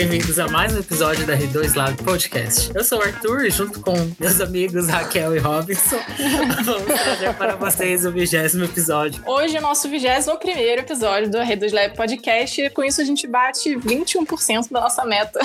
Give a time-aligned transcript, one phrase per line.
[0.00, 2.70] bem-vindos a mais um episódio da R2 Lab Podcast.
[2.74, 5.98] Eu sou o Arthur e junto com meus amigos Raquel e Robinson,
[6.64, 9.22] vamos trazer para vocês o vigésimo episódio.
[9.26, 13.04] Hoje é o nosso vigésimo primeiro episódio do R2 Lab Podcast e com isso a
[13.04, 15.38] gente bate 21% da nossa meta.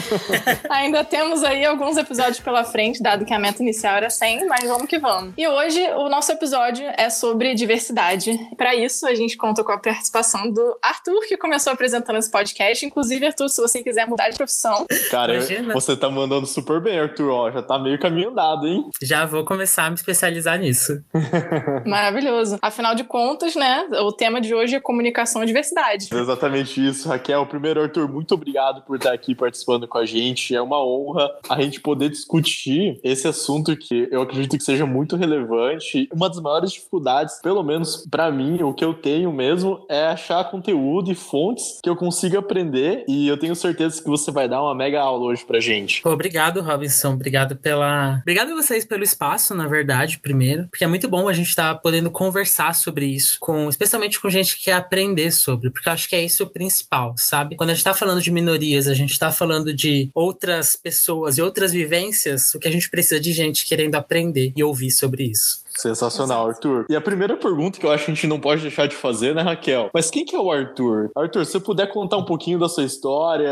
[0.68, 4.68] Ainda temos aí alguns episódios pela frente, dado que a meta inicial era 100, mas
[4.68, 5.32] vamos que vamos.
[5.34, 8.38] E hoje o nosso episódio é sobre diversidade.
[8.54, 12.84] Para isso a gente conta com a participação do Arthur, que começou apresentando esse podcast.
[12.84, 14.86] Inclusive, Arthur, se você quiser mudar de profissão.
[15.10, 17.30] Cara, eu, você tá mandando super bem, Arthur.
[17.30, 18.88] Ó, já tá meio caminho dado, hein?
[19.02, 21.02] Já vou começar a me especializar nisso.
[21.86, 22.58] Maravilhoso.
[22.60, 23.86] Afinal de contas, né?
[24.02, 26.08] O tema de hoje é comunicação e diversidade.
[26.12, 27.46] Exatamente isso, Raquel.
[27.46, 30.54] Primeiro, Arthur, muito obrigado por estar aqui participando com a gente.
[30.54, 35.16] É uma honra a gente poder discutir esse assunto que eu acredito que seja muito
[35.16, 36.08] relevante.
[36.12, 40.50] Uma das maiores dificuldades, pelo menos para mim, o que eu tenho mesmo, é achar
[40.50, 44.62] conteúdo e fontes que eu consiga aprender e eu tenho certeza que você vai dar
[44.62, 46.00] uma mega aula hoje pra gente.
[46.04, 47.14] Obrigado, Robinson.
[47.14, 48.18] Obrigado pela.
[48.22, 50.68] Obrigado a vocês pelo espaço, na verdade, primeiro.
[50.68, 54.28] Porque é muito bom a gente estar tá podendo conversar sobre isso, com especialmente com
[54.30, 57.56] gente que quer aprender sobre, porque eu acho que é isso o principal, sabe?
[57.56, 61.42] Quando a gente tá falando de minorias, a gente tá falando de outras pessoas e
[61.42, 65.67] outras vivências, o que a gente precisa de gente querendo aprender e ouvir sobre isso.
[65.78, 66.68] Sensacional, Exato.
[66.68, 66.86] Arthur.
[66.90, 69.34] E a primeira pergunta que eu acho que a gente não pode deixar de fazer,
[69.34, 69.90] né, Raquel?
[69.94, 71.10] Mas quem que é o Arthur?
[71.16, 73.48] Arthur, se você puder contar um pouquinho da sua história,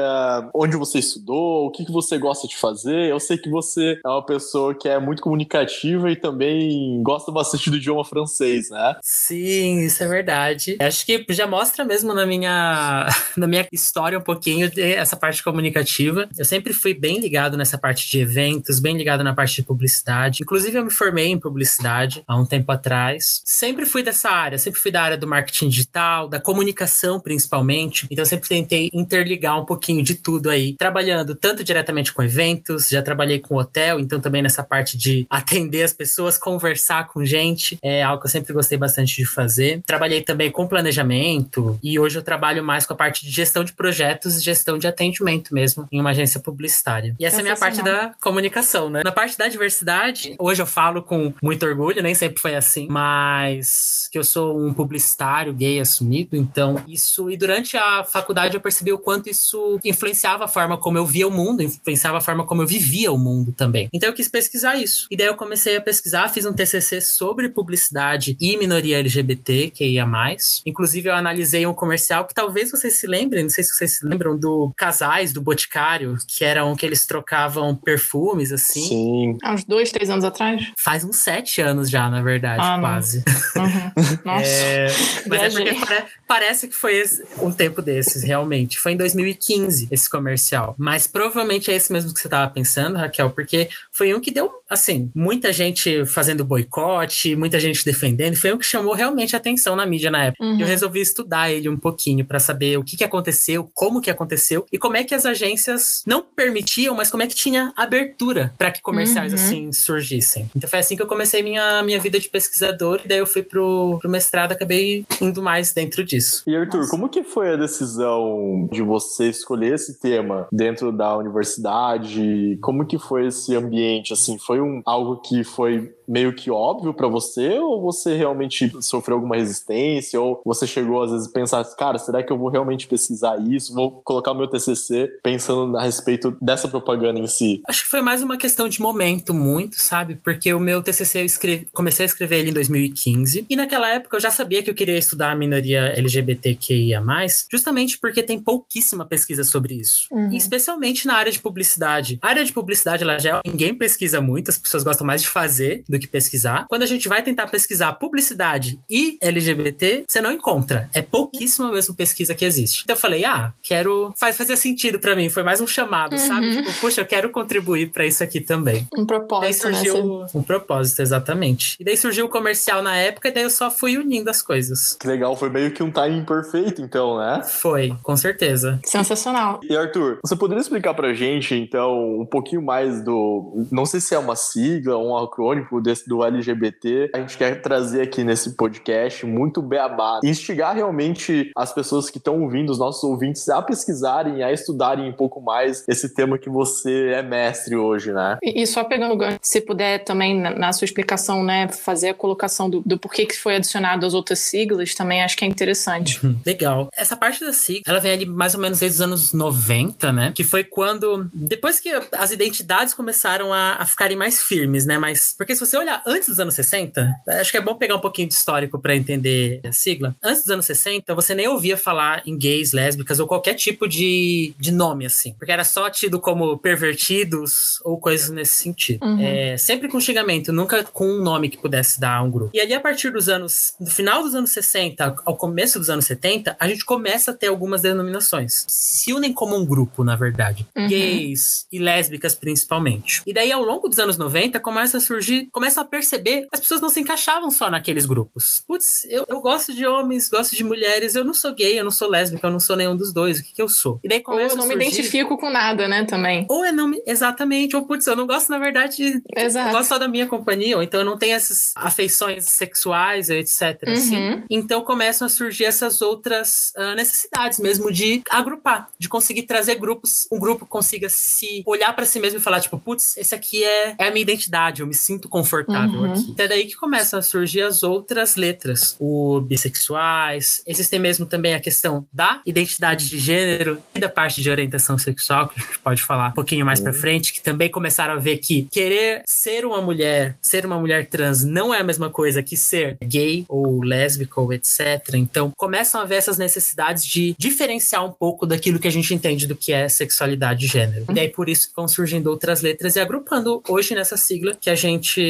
[0.52, 3.10] onde você estudou, o que, que você gosta de fazer.
[3.10, 7.70] Eu sei que você é uma pessoa que é muito comunicativa e também gosta bastante
[7.70, 8.96] do idioma francês, né?
[9.02, 10.76] Sim, isso é verdade.
[10.80, 16.28] Acho que já mostra mesmo na minha, na minha história um pouquinho essa parte comunicativa.
[16.36, 20.42] Eu sempre fui bem ligado nessa parte de eventos, bem ligado na parte de publicidade.
[20.42, 23.42] Inclusive, eu me formei em publicidade há um tempo atrás.
[23.44, 28.06] Sempre fui dessa área, sempre fui da área do marketing digital, da comunicação principalmente.
[28.10, 33.02] Então sempre tentei interligar um pouquinho de tudo aí, trabalhando tanto diretamente com eventos, já
[33.02, 38.02] trabalhei com hotel, então também nessa parte de atender as pessoas, conversar com gente, é
[38.02, 39.82] algo que eu sempre gostei bastante de fazer.
[39.86, 43.72] Trabalhei também com planejamento e hoje eu trabalho mais com a parte de gestão de
[43.72, 47.14] projetos e gestão de atendimento mesmo em uma agência publicitária.
[47.18, 49.02] E essa é a minha parte da comunicação, né?
[49.04, 54.08] Na parte da diversidade, hoje eu falo com muito orgulho, nem sempre foi assim, mas
[54.10, 57.30] que eu sou um publicitário gay assumido, então isso.
[57.30, 61.26] E durante a faculdade eu percebi o quanto isso influenciava a forma como eu via
[61.26, 63.88] o mundo, influenciava a forma como eu vivia o mundo também.
[63.92, 65.06] Então eu quis pesquisar isso.
[65.10, 69.84] E daí eu comecei a pesquisar, fiz um TCC sobre publicidade e minoria LGBT, que
[69.84, 70.62] ia mais.
[70.64, 74.06] Inclusive eu analisei um comercial que talvez vocês se lembrem, não sei se vocês se
[74.06, 78.82] lembram do Casais do Boticário, que eram que eles trocavam perfumes assim.
[78.82, 79.38] Sim.
[79.42, 80.72] Há uns dois, três anos atrás.
[80.76, 83.24] Faz uns sete anos já já, na verdade, ah, quase.
[83.56, 83.92] Uhum.
[84.24, 84.46] Nossa.
[84.46, 84.86] É,
[85.26, 88.78] mas é porque pare, parece que foi esse, um tempo desses, realmente.
[88.78, 90.74] Foi em 2015 esse comercial.
[90.78, 94.50] Mas provavelmente é esse mesmo que você estava pensando, Raquel, porque foi um que deu,
[94.68, 98.36] assim, muita gente fazendo boicote, muita gente defendendo.
[98.36, 100.44] Foi um que chamou realmente atenção na mídia na época.
[100.44, 100.60] Uhum.
[100.60, 104.66] Eu resolvi estudar ele um pouquinho para saber o que, que aconteceu, como que aconteceu
[104.70, 108.70] e como é que as agências não permitiam, mas como é que tinha abertura para
[108.70, 109.38] que comerciais uhum.
[109.38, 110.50] assim surgissem.
[110.54, 113.42] Então foi assim que eu comecei minha minha vida de pesquisador, e daí eu fui
[113.42, 116.42] pro, pro mestrado, acabei indo mais dentro disso.
[116.46, 116.90] E Arthur, Nossa.
[116.90, 122.58] como que foi a decisão de você escolher esse tema dentro da universidade?
[122.62, 124.38] Como que foi esse ambiente, assim?
[124.38, 129.36] Foi um, algo que foi meio que óbvio para você ou você realmente sofreu alguma
[129.36, 133.36] resistência ou você chegou às vezes a pensar, cara, será que eu vou realmente pesquisar
[133.48, 133.74] isso?
[133.74, 137.62] Vou colocar o meu TCC pensando a respeito dessa propaganda em si?
[137.66, 140.16] Acho que foi mais uma questão de momento muito, sabe?
[140.16, 144.16] Porque o meu TCC eu escrevi, comecei a escrever ele em 2015 e naquela época
[144.16, 147.02] eu já sabia que eu queria estudar a minoria LGBTQIA+,
[147.50, 150.06] justamente porque tem pouquíssima pesquisa sobre isso.
[150.10, 150.30] Uhum.
[150.32, 152.18] E especialmente na área de publicidade.
[152.22, 155.84] A área de publicidade, ela já ninguém pesquisa muito, as pessoas gostam mais de fazer
[155.88, 156.66] do que pesquisar.
[156.68, 160.88] Quando a gente vai tentar pesquisar publicidade e LGBT, você não encontra.
[160.94, 162.82] É pouquíssima mesmo pesquisa que existe.
[162.84, 164.12] Então eu falei, ah, quero.
[164.16, 165.28] Faz fazer sentido para mim.
[165.28, 166.18] Foi mais um chamado, uhum.
[166.18, 166.56] sabe?
[166.56, 168.86] Tipo, puxa, eu quero contribuir para isso aqui também.
[168.96, 169.42] Um propósito.
[169.42, 170.26] Daí surgiu né?
[170.34, 171.76] um propósito, exatamente.
[171.80, 174.96] E daí surgiu o comercial na época, e daí eu só fui unindo as coisas.
[174.98, 177.42] Que legal, foi meio que um timing perfeito, então, né?
[177.44, 178.80] Foi, com certeza.
[178.84, 179.60] Sensacional.
[179.62, 183.66] E Arthur, você poderia explicar pra gente, então, um pouquinho mais do.
[183.70, 187.62] Não sei se é uma sigla ou um acrônimo desse, do LGBT, a gente quer
[187.62, 190.20] trazer aqui nesse podcast muito beabá.
[190.24, 195.12] Instigar realmente as pessoas que estão ouvindo, os nossos ouvintes, a pesquisarem, a estudarem um
[195.12, 198.36] pouco mais esse tema que você é mestre hoje, né?
[198.42, 202.08] E, e só pegando o gancho, se puder também na, na, sua explicação, né, fazer
[202.08, 205.48] a colocação do, do porquê que foi adicionado as outras siglas, também acho que é
[205.48, 206.24] interessante.
[206.24, 206.36] Uhum.
[206.44, 206.88] Legal.
[206.96, 210.32] Essa parte da sigla, ela vem ali mais ou menos desde os anos 90, né?
[210.34, 214.98] Que foi quando, depois que as identidades começaram a, a ficarem mais firmes, né?
[214.98, 218.00] Mas, porque se você olhar antes dos anos 60, acho que é bom pegar um
[218.00, 220.14] pouquinho de histórico para entender a sigla.
[220.22, 224.54] Antes dos anos 60, você nem ouvia falar em gays, lésbicas ou qualquer tipo de,
[224.58, 225.34] de nome, assim.
[225.34, 229.04] Porque era só tido como pervertidos ou coisas nesse sentido.
[229.04, 229.20] Uhum.
[229.20, 232.50] É, sempre com xingamento, nunca com um nome que pudesse dar a um grupo.
[232.54, 236.04] E ali, a partir dos anos, do final dos anos 60 ao começo dos anos
[236.06, 238.64] 70, a gente começa a ter algumas denominações.
[238.68, 240.66] Se unem como um grupo, na verdade.
[240.76, 240.88] Uhum.
[240.88, 243.22] Gays e lésbicas, principalmente.
[243.26, 246.80] E daí, ao longo dos anos 90, começa a surgir, começam a perceber as pessoas
[246.80, 248.62] não se encaixavam só naqueles grupos.
[248.68, 251.90] Putz, eu, eu gosto de homens, gosto de mulheres, eu não sou gay, eu não
[251.90, 253.40] sou lésbica, eu não sou nenhum dos dois.
[253.40, 253.98] O que, que eu sou?
[254.04, 256.46] E daí começa Ou eu não me identifico com nada, né, também.
[256.48, 257.02] Ou é não me...
[257.04, 257.74] Exatamente.
[257.74, 259.68] Ou, putz, eu não gosto, na verdade, Exato.
[259.68, 263.82] eu gosto só da minha companhia, ou então eu não tenho essas afeições sexuais, etc.
[263.86, 263.92] Uhum.
[263.92, 264.42] Assim.
[264.48, 270.28] Então começam a surgir essas outras uh, necessidades mesmo de agrupar, de conseguir trazer grupos,
[270.30, 273.96] um grupo consiga se olhar para si mesmo e falar, tipo, putz, esse aqui é,
[273.98, 276.12] é a minha identidade, eu me sinto confortável uhum.
[276.12, 276.32] aqui.
[276.32, 281.60] Até daí que começam a surgir as outras letras, o bissexuais, existem mesmo também a
[281.60, 286.02] questão da identidade de gênero e da parte de orientação sexual, que a gente pode
[286.02, 286.84] falar um pouquinho mais uhum.
[286.84, 291.06] para frente, que também começaram a ver que querer ser uma mulher, ser uma mulher
[291.06, 295.14] trans não é a mesma coisa que ser gay ou lésbica ou etc.
[295.14, 299.46] Então, começam a ver essas necessidades de diferenciar um pouco daquilo que a gente entende
[299.46, 301.06] do que é sexualidade e gênero.
[301.14, 304.70] E aí por isso que vão surgindo outras letras e agrupando hoje nessa sigla que
[304.70, 305.20] a gente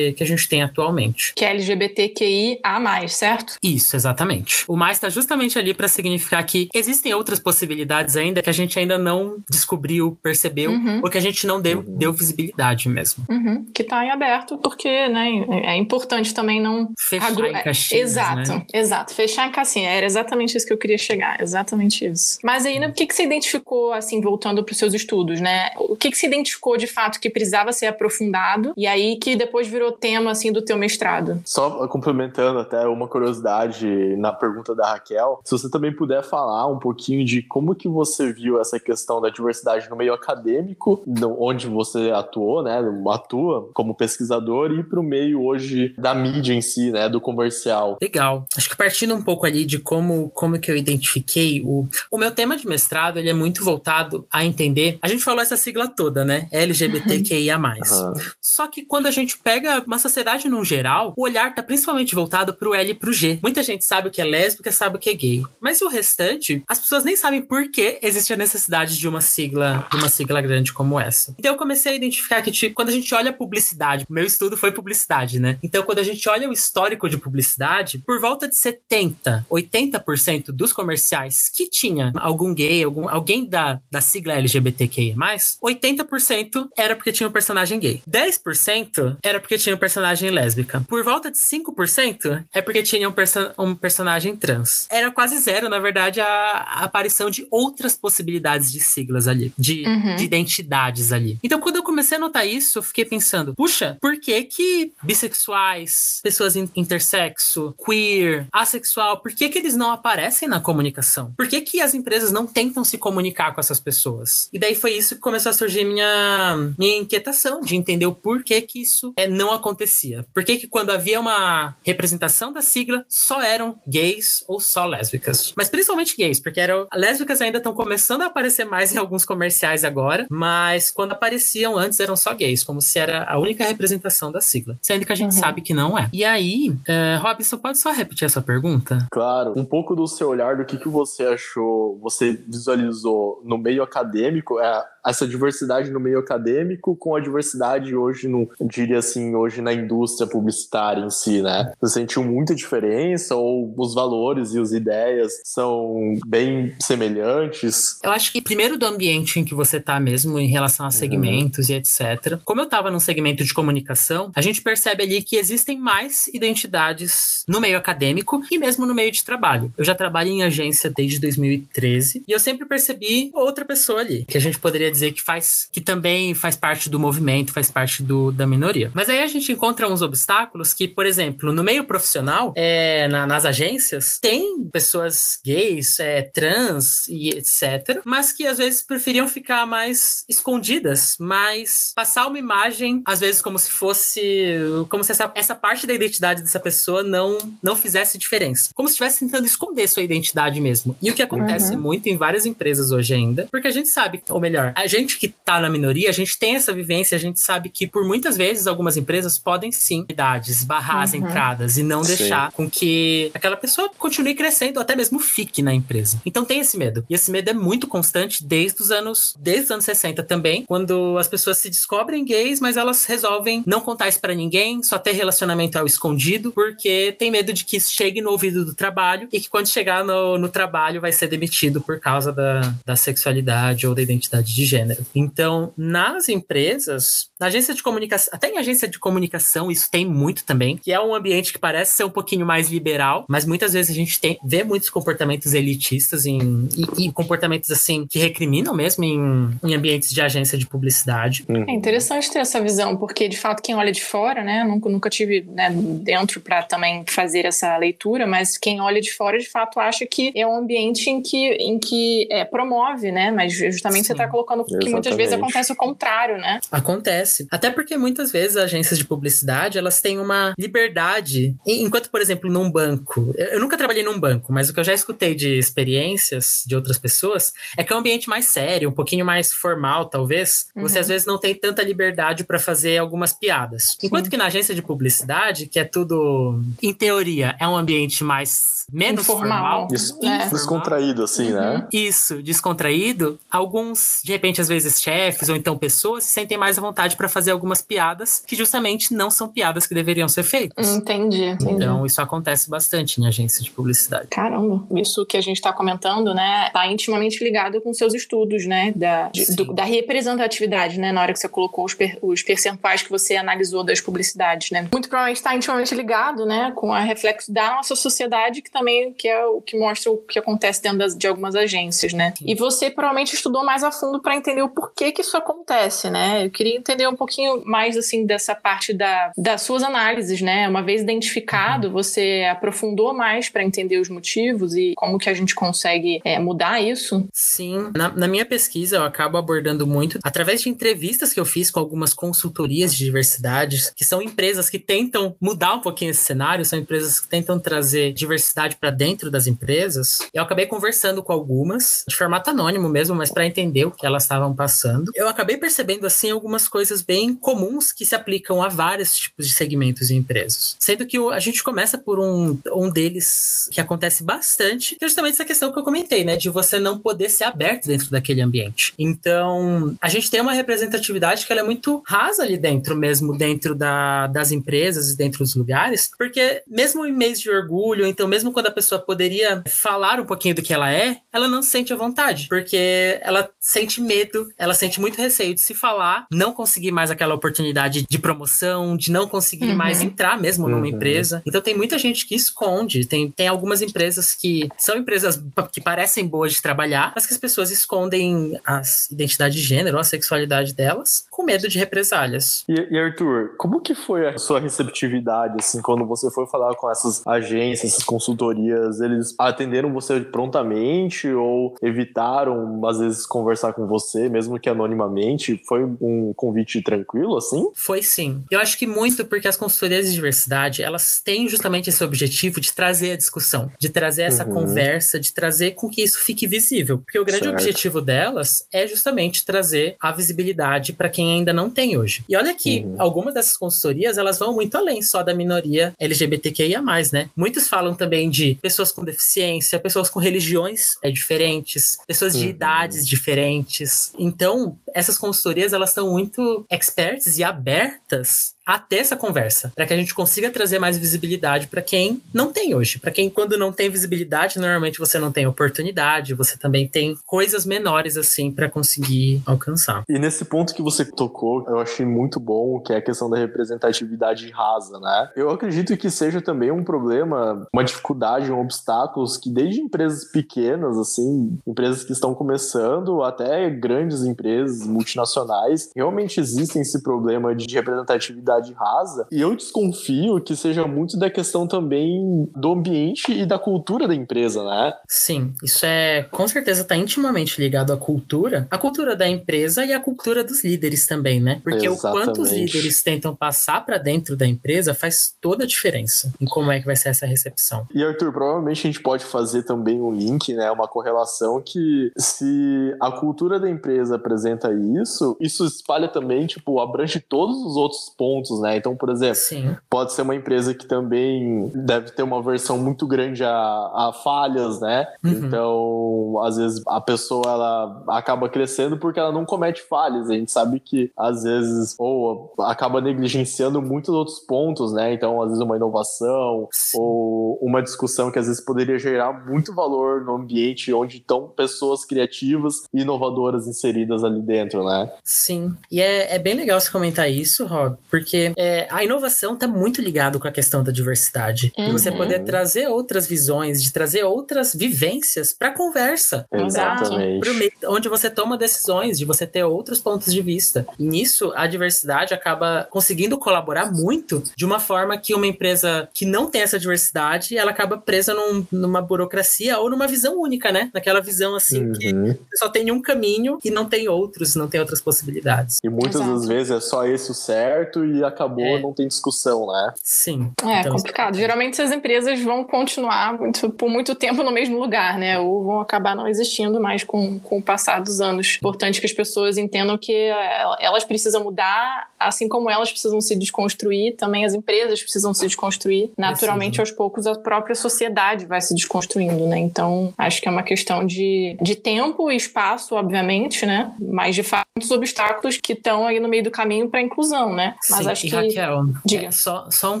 [0.16, 1.32] que a gente tem atualmente.
[1.34, 3.56] Que é LGBTQIA+, certo?
[3.62, 4.64] Isso, exatamente.
[4.68, 8.78] O mais está justamente ali para significar que existem outras possibilidades ainda que a gente
[8.78, 11.00] ainda não descobriu, percebeu, uhum.
[11.02, 13.24] ou que a gente não deu, deu visibilidade mesmo.
[13.28, 13.64] Uhum.
[13.74, 16.92] Que está em aberto, porque né, é importante também não...
[16.98, 17.46] Fechar agru...
[17.46, 18.66] em caixinhas, Exato, né?
[18.72, 19.14] exato.
[19.14, 19.90] Fechar em caixinha.
[19.90, 22.38] Era exatamente isso que eu queria chegar, exatamente isso.
[22.42, 25.70] Mas aí, né, o que, que você identificou, assim, voltando para os seus estudos, né?
[25.76, 29.68] O que, que você identificou de fato que precisava ser aprofundado e aí que depois
[29.72, 31.40] virou tema, assim, do teu mestrado?
[31.44, 33.86] Só complementando até uma curiosidade
[34.16, 38.32] na pergunta da Raquel, se você também puder falar um pouquinho de como que você
[38.32, 41.02] viu essa questão da diversidade no meio acadêmico,
[41.38, 46.60] onde você atuou, né, atua como pesquisador e para o meio hoje da mídia em
[46.60, 47.98] si, né, do comercial.
[48.00, 48.44] Legal.
[48.56, 52.30] Acho que partindo um pouco ali de como, como que eu identifiquei o, o meu
[52.30, 54.98] tema de mestrado, ele é muito voltado a entender.
[55.00, 56.48] A gente falou essa sigla toda, né?
[56.50, 57.58] LGBTQIA.
[57.58, 58.14] Uhum.
[58.40, 62.54] Só que quando a gente pega uma sociedade no geral, o olhar tá principalmente voltado
[62.54, 63.38] pro L e pro G.
[63.42, 65.42] Muita gente sabe o que é lésbica, sabe o que é gay.
[65.60, 69.86] Mas o restante, as pessoas nem sabem por que existe a necessidade de uma sigla,
[69.90, 71.34] de uma sigla grande como essa.
[71.38, 74.56] Então eu comecei a identificar que, tipo, quando a gente olha a publicidade, meu estudo
[74.56, 75.58] foi publicidade, né?
[75.62, 80.72] Então quando a gente olha o histórico de publicidade, por volta de 70, 80% dos
[80.72, 85.14] comerciais que tinha algum gay, algum, alguém da, da sigla LGBTQIA+,
[85.62, 88.02] 80% era porque tinha um personagem gay.
[88.08, 90.84] 10% era porque tinha um personagem lésbica.
[90.88, 94.86] Por volta de 5% é porque tinha um, perso um personagem trans.
[94.90, 99.84] Era quase zero, na verdade, a, a aparição de outras possibilidades de siglas ali, de,
[99.86, 100.16] uhum.
[100.16, 101.38] de, identidades ali.
[101.42, 106.20] Então, quando eu comecei a notar isso, eu fiquei pensando, puxa, por que que bissexuais,
[106.22, 111.32] pessoas intersexo, queer, assexual, por que que eles não aparecem na comunicação?
[111.36, 114.48] Por que que as empresas não tentam se comunicar com essas pessoas?
[114.52, 118.60] E daí foi isso que começou a surgir minha, minha inquietação de entender o porquê
[118.60, 120.26] que isso é, não acontecia.
[120.34, 125.54] Por que que quando havia uma representação da sigla, só eram gays ou só lésbicas?
[125.56, 129.84] Mas principalmente gays, porque eram, lésbicas ainda estão começando a aparecer mais em alguns comerciais
[129.84, 134.40] agora, mas quando apareciam antes eram só gays, como se era a única representação da
[134.40, 134.78] sigla.
[134.82, 135.40] Sendo que a gente uhum.
[135.40, 136.08] sabe que não é.
[136.12, 139.06] E aí, uh, Robson, pode só repetir essa pergunta?
[139.10, 139.54] Claro.
[139.56, 144.60] Um pouco do seu olhar, do que, que você achou, você visualizou no meio acadêmico,
[144.60, 149.72] é essa diversidade no meio acadêmico com a diversidade hoje, no, diria assim, hoje na
[149.72, 151.72] indústria publicitária em si, né?
[151.80, 157.98] Você sentiu muita diferença ou os valores e as ideias são bem semelhantes?
[158.02, 160.92] Eu acho que primeiro do ambiente em que você tá mesmo em relação a uhum.
[160.92, 161.74] segmentos uhum.
[161.74, 162.38] e etc.
[162.44, 167.44] Como eu tava num segmento de comunicação, a gente percebe ali que existem mais identidades
[167.48, 169.72] no meio acadêmico e mesmo no meio de trabalho.
[169.76, 174.38] Eu já trabalho em agência desde 2013 e eu sempre percebi outra pessoa ali, que
[174.38, 178.30] a gente poderia dizer que faz que também faz parte do movimento, faz parte do,
[178.30, 178.90] da minoria.
[178.94, 183.26] Mas aí a gente encontra uns obstáculos que, por exemplo, no meio profissional, é, na,
[183.26, 189.66] nas agências, tem pessoas gays, é, trans e etc., mas que às vezes preferiam ficar
[189.66, 194.56] mais escondidas, mas passar uma imagem, às vezes, como se fosse.
[194.88, 198.70] como se essa, essa parte da identidade dessa pessoa não, não fizesse diferença.
[198.74, 200.96] Como se estivesse tentando esconder sua identidade mesmo.
[201.00, 201.80] E o que acontece uhum.
[201.80, 205.28] muito em várias empresas hoje ainda, porque a gente sabe, ou melhor, a gente que
[205.28, 208.66] tá na minoria, a gente tem essa vivência, a gente sabe que por muitas vezes
[208.66, 211.02] algumas empresas podem sim idades, barrar uhum.
[211.02, 212.16] as entradas e não sim.
[212.16, 216.20] deixar com que aquela pessoa continue crescendo, ou até mesmo fique na empresa.
[216.26, 217.04] Então tem esse medo.
[217.08, 221.16] E esse medo é muito constante desde os anos, desde os anos 60 também, quando
[221.18, 225.12] as pessoas se descobrem gays, mas elas resolvem não contar isso para ninguém, só ter
[225.12, 229.40] relacionamento ao escondido, porque tem medo de que isso chegue no ouvido do trabalho e
[229.40, 233.94] que quando chegar no, no trabalho vai ser demitido por causa da, da sexualidade ou
[233.94, 235.06] da identidade de gênero.
[235.14, 240.44] Então, nas empresas, na agência de comunicação, até em agência de comunicação, isso tem muito
[240.44, 243.90] também, que é um ambiente que parece ser um pouquinho mais liberal, mas muitas vezes
[243.90, 249.02] a gente tem, vê muitos comportamentos elitistas em, e, e comportamentos assim que recriminam mesmo
[249.02, 251.44] em, em, ambientes de agência de publicidade.
[251.48, 251.64] Uhum.
[251.68, 255.10] É interessante ter essa visão, porque de fato quem olha de fora, né, nunca, nunca
[255.10, 259.80] tive né, dentro para também fazer essa leitura, mas quem olha de fora de fato
[259.80, 264.06] acha que é um ambiente em que, em que é, promove, né, mas justamente Sim.
[264.06, 266.60] você está colocando que muitas vezes acontece o contrário, né?
[266.70, 267.46] Acontece acontece.
[267.50, 271.56] Até porque muitas vezes as agências de publicidade, elas têm uma liberdade.
[271.66, 274.92] Enquanto, por exemplo, num banco, eu nunca trabalhei num banco, mas o que eu já
[274.92, 279.24] escutei de experiências de outras pessoas é que é um ambiente mais sério, um pouquinho
[279.24, 280.66] mais formal, talvez.
[280.76, 280.82] Uhum.
[280.82, 283.96] Você às vezes não tem tanta liberdade para fazer algumas piadas.
[283.98, 284.06] Sim.
[284.06, 288.81] Enquanto que na agência de publicidade, que é tudo, em teoria, é um ambiente mais
[288.90, 289.88] menos Informal.
[289.88, 289.88] formal.
[289.92, 290.18] Isso.
[290.50, 291.60] Descontraído, assim, né?
[291.60, 291.78] uhum.
[291.78, 291.88] né?
[291.92, 293.38] Isso, descontraído.
[293.50, 297.28] Alguns, de repente, às vezes, chefes ou então pessoas se sentem mais à vontade para
[297.28, 300.96] fazer algumas piadas que justamente não são piadas que deveriam ser feitas.
[300.96, 301.44] Entendi.
[301.44, 301.72] entendi.
[301.72, 304.28] Então, isso acontece bastante em agência de publicidade.
[304.28, 308.92] Caramba, isso que a gente está comentando, né, tá intimamente ligado com seus estudos, né,
[308.94, 313.02] da, de, do, da representatividade, né, na hora que você colocou os, per, os percentuais
[313.02, 314.88] que você analisou das publicidades, né.
[314.92, 319.28] Muito provavelmente está intimamente ligado, né, com a reflexo da nossa sociedade, que também que
[319.28, 322.32] é o que mostra o que acontece dentro das, de algumas agências, né.
[322.38, 322.44] Sim.
[322.48, 326.46] E você provavelmente estudou mais a fundo para entender o porquê que isso acontece, né.
[326.46, 330.68] Eu queria entender um pouquinho mais assim dessa parte da, das suas análises, né?
[330.68, 331.92] Uma vez identificado, uhum.
[331.92, 336.80] você aprofundou mais para entender os motivos e como que a gente consegue é, mudar
[336.80, 337.26] isso?
[337.32, 341.70] Sim, na, na, minha pesquisa eu acabo abordando muito através de entrevistas que eu fiz
[341.70, 346.64] com algumas consultorias de diversidade, que são empresas que tentam mudar um pouquinho esse cenário,
[346.64, 350.18] são empresas que tentam trazer diversidade para dentro das empresas.
[350.32, 354.24] Eu acabei conversando com algumas, de formato anônimo mesmo, mas para entender o que elas
[354.24, 355.10] estavam passando.
[355.14, 359.54] Eu acabei percebendo assim algumas coisas bem comuns que se aplicam a vários tipos de
[359.54, 360.76] segmentos e empresas.
[360.78, 365.34] Sendo que a gente começa por um, um deles que acontece bastante, que é justamente
[365.34, 366.36] essa questão que eu comentei, né?
[366.36, 368.94] De você não poder ser aberto dentro daquele ambiente.
[368.98, 373.74] Então, a gente tem uma representatividade que ela é muito rasa ali dentro mesmo, dentro
[373.74, 378.51] da, das empresas e dentro dos lugares, porque mesmo em mês de orgulho, então mesmo
[378.52, 381.92] quando a pessoa poderia falar um pouquinho do que ela é, ela não se sente
[381.92, 386.92] à vontade, porque ela sente medo, ela sente muito receio de se falar, não conseguir
[386.92, 389.76] mais aquela oportunidade de promoção, de não conseguir uhum.
[389.76, 390.86] mais entrar mesmo numa uhum.
[390.86, 391.42] empresa.
[391.46, 393.06] Então tem muita gente que esconde.
[393.06, 395.42] Tem, tem algumas empresas que são empresas
[395.72, 400.04] que parecem boas de trabalhar, mas que as pessoas escondem a identidade de gênero, a
[400.04, 402.64] sexualidade delas, com medo de represálias.
[402.68, 406.90] E, e Arthur, como que foi a sua receptividade, assim, quando você foi falar com
[406.90, 414.28] essas agências, essas consultorias, eles atenderam você prontamente ou evitaram, às vezes, conversar com você,
[414.28, 415.60] mesmo que anonimamente?
[415.66, 417.70] Foi um convite tranquilo, assim?
[417.74, 418.42] Foi sim.
[418.50, 422.72] Eu acho que muito porque as consultorias de diversidade, elas têm justamente esse objetivo de
[422.72, 424.54] trazer a discussão, de trazer essa uhum.
[424.54, 426.98] conversa, de trazer com que isso fique visível.
[426.98, 427.54] Porque o grande certo.
[427.54, 432.24] objetivo delas é justamente trazer a visibilidade para quem ainda não tem hoje.
[432.28, 432.96] E olha que uhum.
[432.98, 436.82] algumas dessas consultorias, elas vão muito além só da minoria LGBTQIA+,
[437.12, 437.28] né?
[437.36, 442.50] Muitos falam também de pessoas com deficiência, pessoas com religiões é, diferentes, pessoas de uhum.
[442.50, 444.12] idades diferentes.
[444.18, 449.92] Então, essas consultorias, elas estão muito expertas e abertas a ter essa conversa, para que
[449.92, 452.98] a gente consiga trazer mais visibilidade para quem não tem hoje.
[452.98, 457.66] Para quem, quando não tem visibilidade, normalmente você não tem oportunidade, você também tem coisas
[457.66, 460.04] menores assim para conseguir alcançar.
[460.08, 463.36] E nesse ponto que você tocou, eu achei muito bom, que é a questão da
[463.36, 465.30] representatividade rasa, né?
[465.36, 470.98] Eu acredito que seja também um problema, uma dificuldade, um obstáculo que desde empresas pequenas,
[470.98, 478.51] assim, empresas que estão começando, até grandes empresas multinacionais, realmente existem esse problema de representatividade
[478.72, 479.26] rasa.
[479.30, 484.14] E eu desconfio que seja muito da questão também do ambiente e da cultura da
[484.14, 484.94] empresa, né?
[485.08, 489.92] Sim, isso é com certeza está intimamente ligado à cultura, a cultura da empresa e
[489.92, 491.60] a cultura dos líderes também, né?
[491.62, 492.22] Porque Exatamente.
[492.22, 496.46] o quanto os líderes tentam passar para dentro da empresa faz toda a diferença em
[496.46, 497.86] como é que vai ser essa recepção.
[497.94, 500.70] E Arthur, provavelmente a gente pode fazer também um link, né?
[500.70, 507.20] Uma correlação que se a cultura da empresa apresenta isso, isso espalha também, tipo, abrange
[507.20, 508.76] todos os outros pontos, né?
[508.76, 509.76] Então, por exemplo, Sim.
[509.88, 514.80] pode ser uma empresa que também deve ter uma versão muito grande a, a falhas,
[514.80, 515.06] né?
[515.24, 515.30] Uhum.
[515.30, 520.30] Então, às vezes a pessoa ela acaba crescendo porque ela não comete falhas.
[520.30, 525.12] A gente sabe que às vezes ou acaba negligenciando muitos outros pontos, né?
[525.12, 526.98] Então, às vezes uma inovação Sim.
[526.98, 532.04] ou uma discussão que às vezes poderia gerar muito valor no ambiente onde estão pessoas
[532.04, 535.10] criativas e inovadoras inseridas ali dentro, né?
[535.24, 535.74] Sim.
[535.90, 540.00] E é, é bem legal você comentar isso, Rob, porque é, a inovação está muito
[540.00, 541.72] ligado com a questão da diversidade.
[541.76, 541.88] Uhum.
[541.88, 546.46] E você poder trazer outras visões, de trazer outras vivências para conversa.
[546.52, 547.72] Exatamente.
[547.86, 550.86] Onde você toma decisões, de você ter outros pontos de vista.
[550.98, 556.24] E nisso, a diversidade acaba conseguindo colaborar muito de uma forma que uma empresa que
[556.24, 560.90] não tem essa diversidade, ela acaba presa num, numa burocracia ou numa visão única, né?
[560.92, 561.92] Naquela visão assim uhum.
[561.92, 565.78] que só tem um caminho e não tem outros, não tem outras possibilidades.
[565.82, 566.32] E muitas Exato.
[566.32, 568.80] das vezes é só esse o certo e acabou, é.
[568.80, 569.92] não tem discussão, né?
[570.02, 570.52] Sim.
[570.64, 571.36] É então, complicado.
[571.36, 575.38] Geralmente essas empresas vão continuar muito, por muito tempo no mesmo lugar, né?
[575.38, 578.56] Ou vão acabar não existindo mais com, com o passar dos anos.
[578.56, 583.36] Importante que as pessoas entendam que é, elas precisam mudar, assim como elas precisam se
[583.36, 586.10] desconstruir, também as empresas precisam se desconstruir.
[586.16, 589.58] Naturalmente, aos poucos, a própria sociedade vai se desconstruindo, né?
[589.58, 593.92] Então, acho que é uma questão de, de tempo e espaço, obviamente, né?
[594.00, 597.54] Mas, de fato, muitos obstáculos que estão aí no meio do caminho para a inclusão,
[597.54, 597.74] né?
[597.90, 598.36] Mas Sim, acho e que.
[598.36, 599.26] Raquel, Diga.
[599.26, 600.00] É, só, só um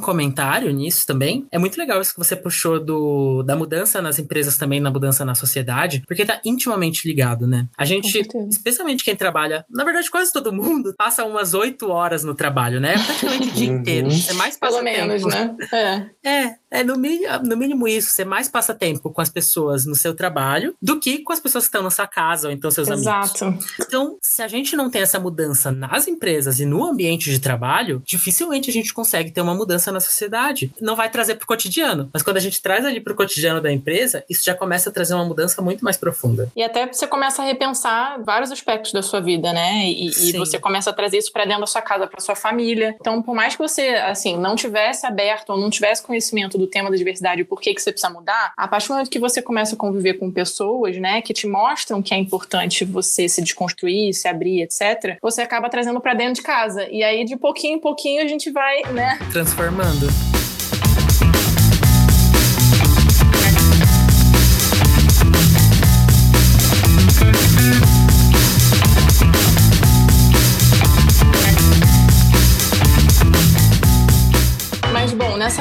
[0.00, 1.46] comentário nisso também.
[1.50, 5.24] É muito legal isso que você puxou do, da mudança nas empresas também, na mudança
[5.24, 7.66] na sociedade, porque tá intimamente ligado, né?
[7.76, 12.34] A gente, especialmente quem trabalha, na verdade, quase todo mundo passa umas oito horas no
[12.34, 12.94] trabalho, né?
[13.04, 13.78] Praticamente o dia uhum.
[13.78, 14.10] inteiro.
[14.10, 14.84] Você mais Pelo tempo.
[14.84, 15.56] menos, né?
[15.72, 16.02] É.
[16.24, 18.10] É, é no, mínimo, no mínimo isso.
[18.10, 21.64] Você mais passa tempo com as pessoas no seu trabalho do que com as pessoas
[21.64, 23.44] que estão na sua casa ou então seus Exato.
[23.44, 23.66] amigos.
[23.80, 28.01] Então, se a gente não tem essa mudança nas empresas e no ambiente de trabalho,
[28.04, 30.72] dificilmente a gente consegue ter uma mudança na sociedade.
[30.80, 34.24] Não vai trazer pro cotidiano, mas quando a gente traz ali pro cotidiano da empresa,
[34.28, 36.50] isso já começa a trazer uma mudança muito mais profunda.
[36.54, 39.86] E até você começa a repensar vários aspectos da sua vida, né?
[39.86, 42.96] E, e você começa a trazer isso para dentro da sua casa, para sua família.
[43.00, 46.90] Então, por mais que você, assim, não tivesse aberto ou não tivesse conhecimento do tema
[46.90, 49.40] da diversidade e por que, que você precisa mudar, a partir do momento que você
[49.40, 54.14] começa a conviver com pessoas, né, que te mostram que é importante você se desconstruir,
[54.14, 56.88] se abrir, etc., você acaba trazendo para dentro de casa.
[56.90, 59.18] E aí, de pouquinho em pouquinho, a gente vai, né?
[59.30, 60.06] Transformando.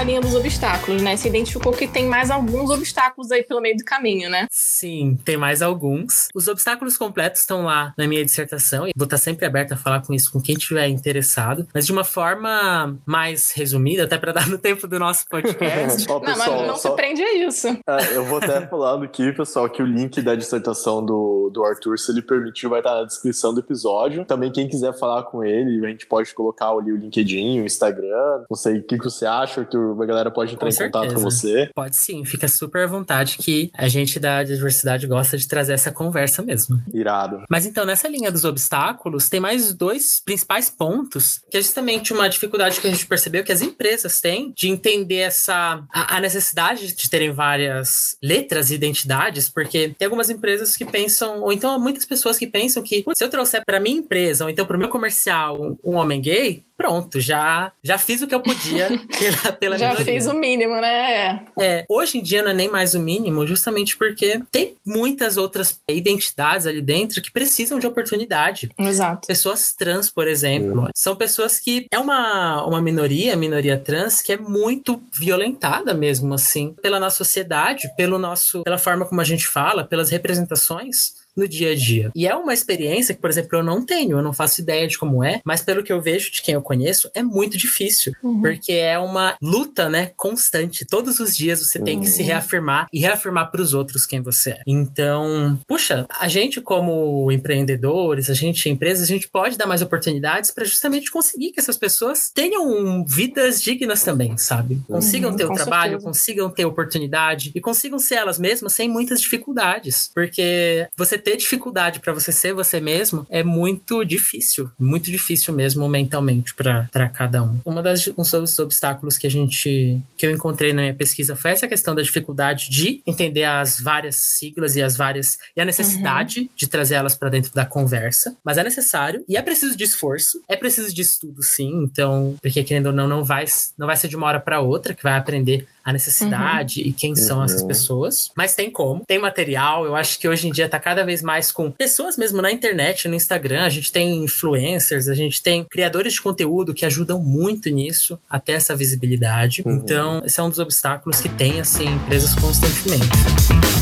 [0.02, 1.16] Nessa linha dos obstáculos, né?
[1.16, 4.48] Você identificou que tem mais alguns obstáculos aí pelo meio do caminho, né?
[4.50, 6.28] Sim, tem mais alguns.
[6.34, 10.02] Os obstáculos completos estão lá na minha dissertação e vou estar sempre aberta a falar
[10.02, 14.48] com isso com quem estiver interessado, mas de uma forma mais resumida, até para dar
[14.48, 16.06] no tempo do nosso podcast.
[16.10, 16.90] Ó, pessoal, não, mas não só...
[16.90, 17.68] se prende a isso.
[17.68, 22.00] É, eu vou até falando aqui, pessoal, que o link da dissertação do, do Arthur,
[22.00, 24.26] se ele permitir, vai estar na descrição do episódio.
[24.26, 28.46] Também quem quiser falar com ele, a gente pode colocar ali o LinkedIn, o Instagram.
[28.50, 31.04] Não sei o que, que você acha, Arthur, a galera pode entrar com em certeza.
[31.04, 31.70] contato com você.
[31.74, 35.92] Pode sim, fica super à vontade que a gente da diversidade gosta de trazer essa
[35.92, 36.82] conversa mesmo.
[36.94, 37.44] Irado.
[37.50, 42.30] Mas então, nessa linha dos obstáculos, tem mais dois principais pontos, que é justamente uma
[42.30, 46.94] dificuldade que a gente percebeu que as empresas têm de entender essa a, a necessidade
[46.94, 52.06] de terem várias letras e identidades, porque tem algumas empresas que pensam, ou então muitas
[52.06, 54.90] pessoas que pensam que se eu trouxer para minha empresa, ou então para o meu
[54.90, 59.78] comercial um, um homem gay, pronto, já, já fiz o que eu podia pela, pela
[59.82, 61.46] Já fiz o mínimo, né?
[61.60, 65.80] É, hoje em dia não é nem mais o mínimo, justamente porque tem muitas outras
[65.89, 68.70] identidades ali dentro que precisam de oportunidade.
[68.78, 69.28] Exato.
[69.28, 74.38] Pessoas trans, por exemplo, são pessoas que é uma, uma minoria, minoria trans, que é
[74.38, 79.84] muito violentada mesmo, assim, pela nossa sociedade, pelo nosso, pela forma como a gente fala,
[79.84, 82.12] pelas representações no dia a dia.
[82.15, 84.98] E é uma experiência que, por exemplo, eu não tenho, eu não faço ideia de
[84.98, 88.41] como é, mas pelo que eu vejo de quem eu conheço, é muito difícil, uhum.
[88.41, 90.86] porque é uma luta, né, constante.
[90.86, 92.04] Todos os dias você tem uhum.
[92.04, 92.28] que se uhum.
[92.28, 94.62] reafirmar e reafirmar para os outros quem você é.
[94.67, 100.52] Então, puxa, a gente como empreendedores, a gente empresas, a gente pode dar mais oportunidades
[100.52, 104.82] para justamente conseguir que essas pessoas tenham vidas dignas também, sabe?
[104.88, 106.08] Consigam uhum, ter o trabalho, certeza.
[106.08, 112.00] consigam ter oportunidade e consigam ser elas mesmas sem muitas dificuldades, porque você ter dificuldade
[112.00, 117.60] para você ser você mesmo é muito difícil, muito difícil mesmo mentalmente para cada um.
[117.64, 121.52] Uma das um dos obstáculos que a gente que eu encontrei na minha pesquisa foi
[121.52, 126.42] essa questão da dificuldade de entender as várias siglas e as várias e a necessidade
[126.42, 126.50] uhum.
[126.56, 130.42] de trazer elas para dentro da conversa, mas é necessário e é preciso de esforço,
[130.48, 133.46] é preciso de estudo sim, então, porque querendo ou não não vai
[133.78, 136.88] não vai ser de uma hora para outra que vai aprender a necessidade uhum.
[136.88, 137.46] e quem são uhum.
[137.46, 138.32] essas pessoas.
[138.36, 139.86] Mas tem como, tem material.
[139.86, 143.08] Eu acho que hoje em dia tá cada vez mais com pessoas mesmo na internet,
[143.08, 143.63] no Instagram.
[143.63, 148.54] A gente tem influencers, a gente tem criadores de conteúdo que ajudam muito nisso, até
[148.54, 149.63] essa visibilidade.
[149.65, 149.74] Uhum.
[149.74, 153.81] Então, esse é um dos obstáculos que tem, assim, empresas constantemente.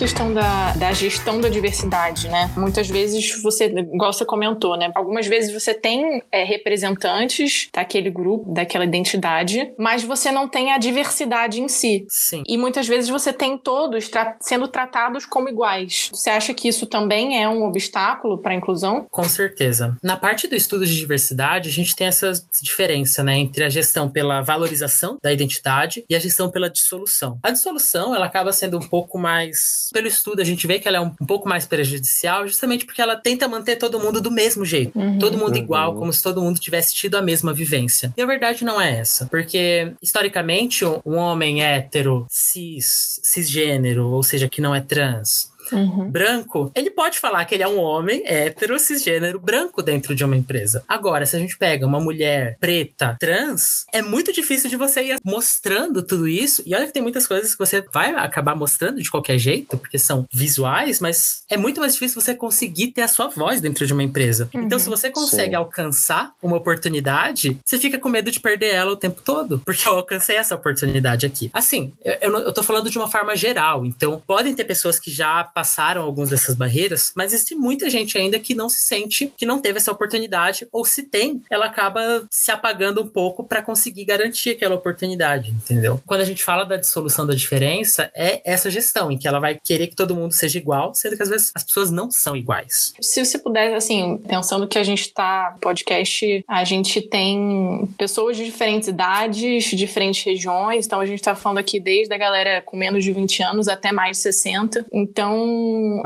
[0.00, 2.50] Questão da, da gestão da diversidade, né?
[2.56, 4.90] Muitas vezes você, igual você comentou, né?
[4.94, 10.78] Algumas vezes você tem é, representantes daquele grupo, daquela identidade, mas você não tem a
[10.78, 12.06] diversidade em si.
[12.08, 12.42] Sim.
[12.48, 16.08] E muitas vezes você tem todos tra sendo tratados como iguais.
[16.14, 19.06] Você acha que isso também é um obstáculo para a inclusão?
[19.10, 19.98] Com certeza.
[20.02, 22.32] Na parte do estudo de diversidade, a gente tem essa
[22.62, 27.38] diferença, né, entre a gestão pela valorização da identidade e a gestão pela dissolução.
[27.42, 30.98] A dissolução, ela acaba sendo um pouco mais pelo estudo, a gente vê que ela
[30.98, 34.64] é um, um pouco mais prejudicial, justamente porque ela tenta manter todo mundo do mesmo
[34.64, 34.98] jeito.
[34.98, 35.18] Uhum.
[35.18, 35.62] Todo mundo uhum.
[35.62, 38.12] igual, como se todo mundo tivesse tido a mesma vivência.
[38.16, 39.26] E a verdade não é essa.
[39.26, 46.10] Porque, historicamente, um homem hétero, cis, cisgênero, ou seja, que não é trans, uhum.
[46.10, 50.36] branco, ele pode falar que ele é um homem hétero, cisgênero, branco dentro de uma
[50.36, 50.84] empresa.
[50.88, 55.18] Agora, se a gente pega uma mulher preta, trans, é muito difícil de você ir
[55.24, 56.62] mostrando tudo isso.
[56.66, 59.98] E olha que tem muitas coisas que você vai acabar mostrando de qualquer jeito, porque
[59.98, 63.92] são visuais, mas é muito mais difícil você conseguir ter a sua voz dentro de
[63.92, 64.48] uma empresa.
[64.54, 64.62] Uhum.
[64.62, 65.56] Então, se você consegue Sim.
[65.56, 69.94] alcançar uma oportunidade, você fica com medo de perder ela o tempo todo, porque eu
[69.94, 71.50] alcancei essa oportunidade aqui.
[71.52, 75.10] Assim, eu, eu, eu tô falando de uma forma geral, então podem ter pessoas que
[75.10, 79.44] já passaram algumas dessas barreiras, mas existe muita gente ainda que não se sente, que
[79.44, 84.06] não teve essa oportunidade, ou se tem, ela acaba se apagando um pouco para conseguir
[84.06, 86.00] garantir aquela oportunidade, entendeu?
[86.06, 89.60] Quando a gente fala da dissolução da diferença, é essa gestão, em que ela vai
[89.62, 92.94] querer que todo mundo seja igual, sendo que às vezes as pessoas não são iguais.
[92.98, 98.46] Se você puder, assim, pensando que a gente tá podcast, a gente tem pessoas de
[98.46, 103.04] diferentes idades, diferentes regiões, então a gente tá falando aqui desde a galera com menos
[103.04, 104.86] de 20 anos até mais de 60.
[104.90, 105.49] Então,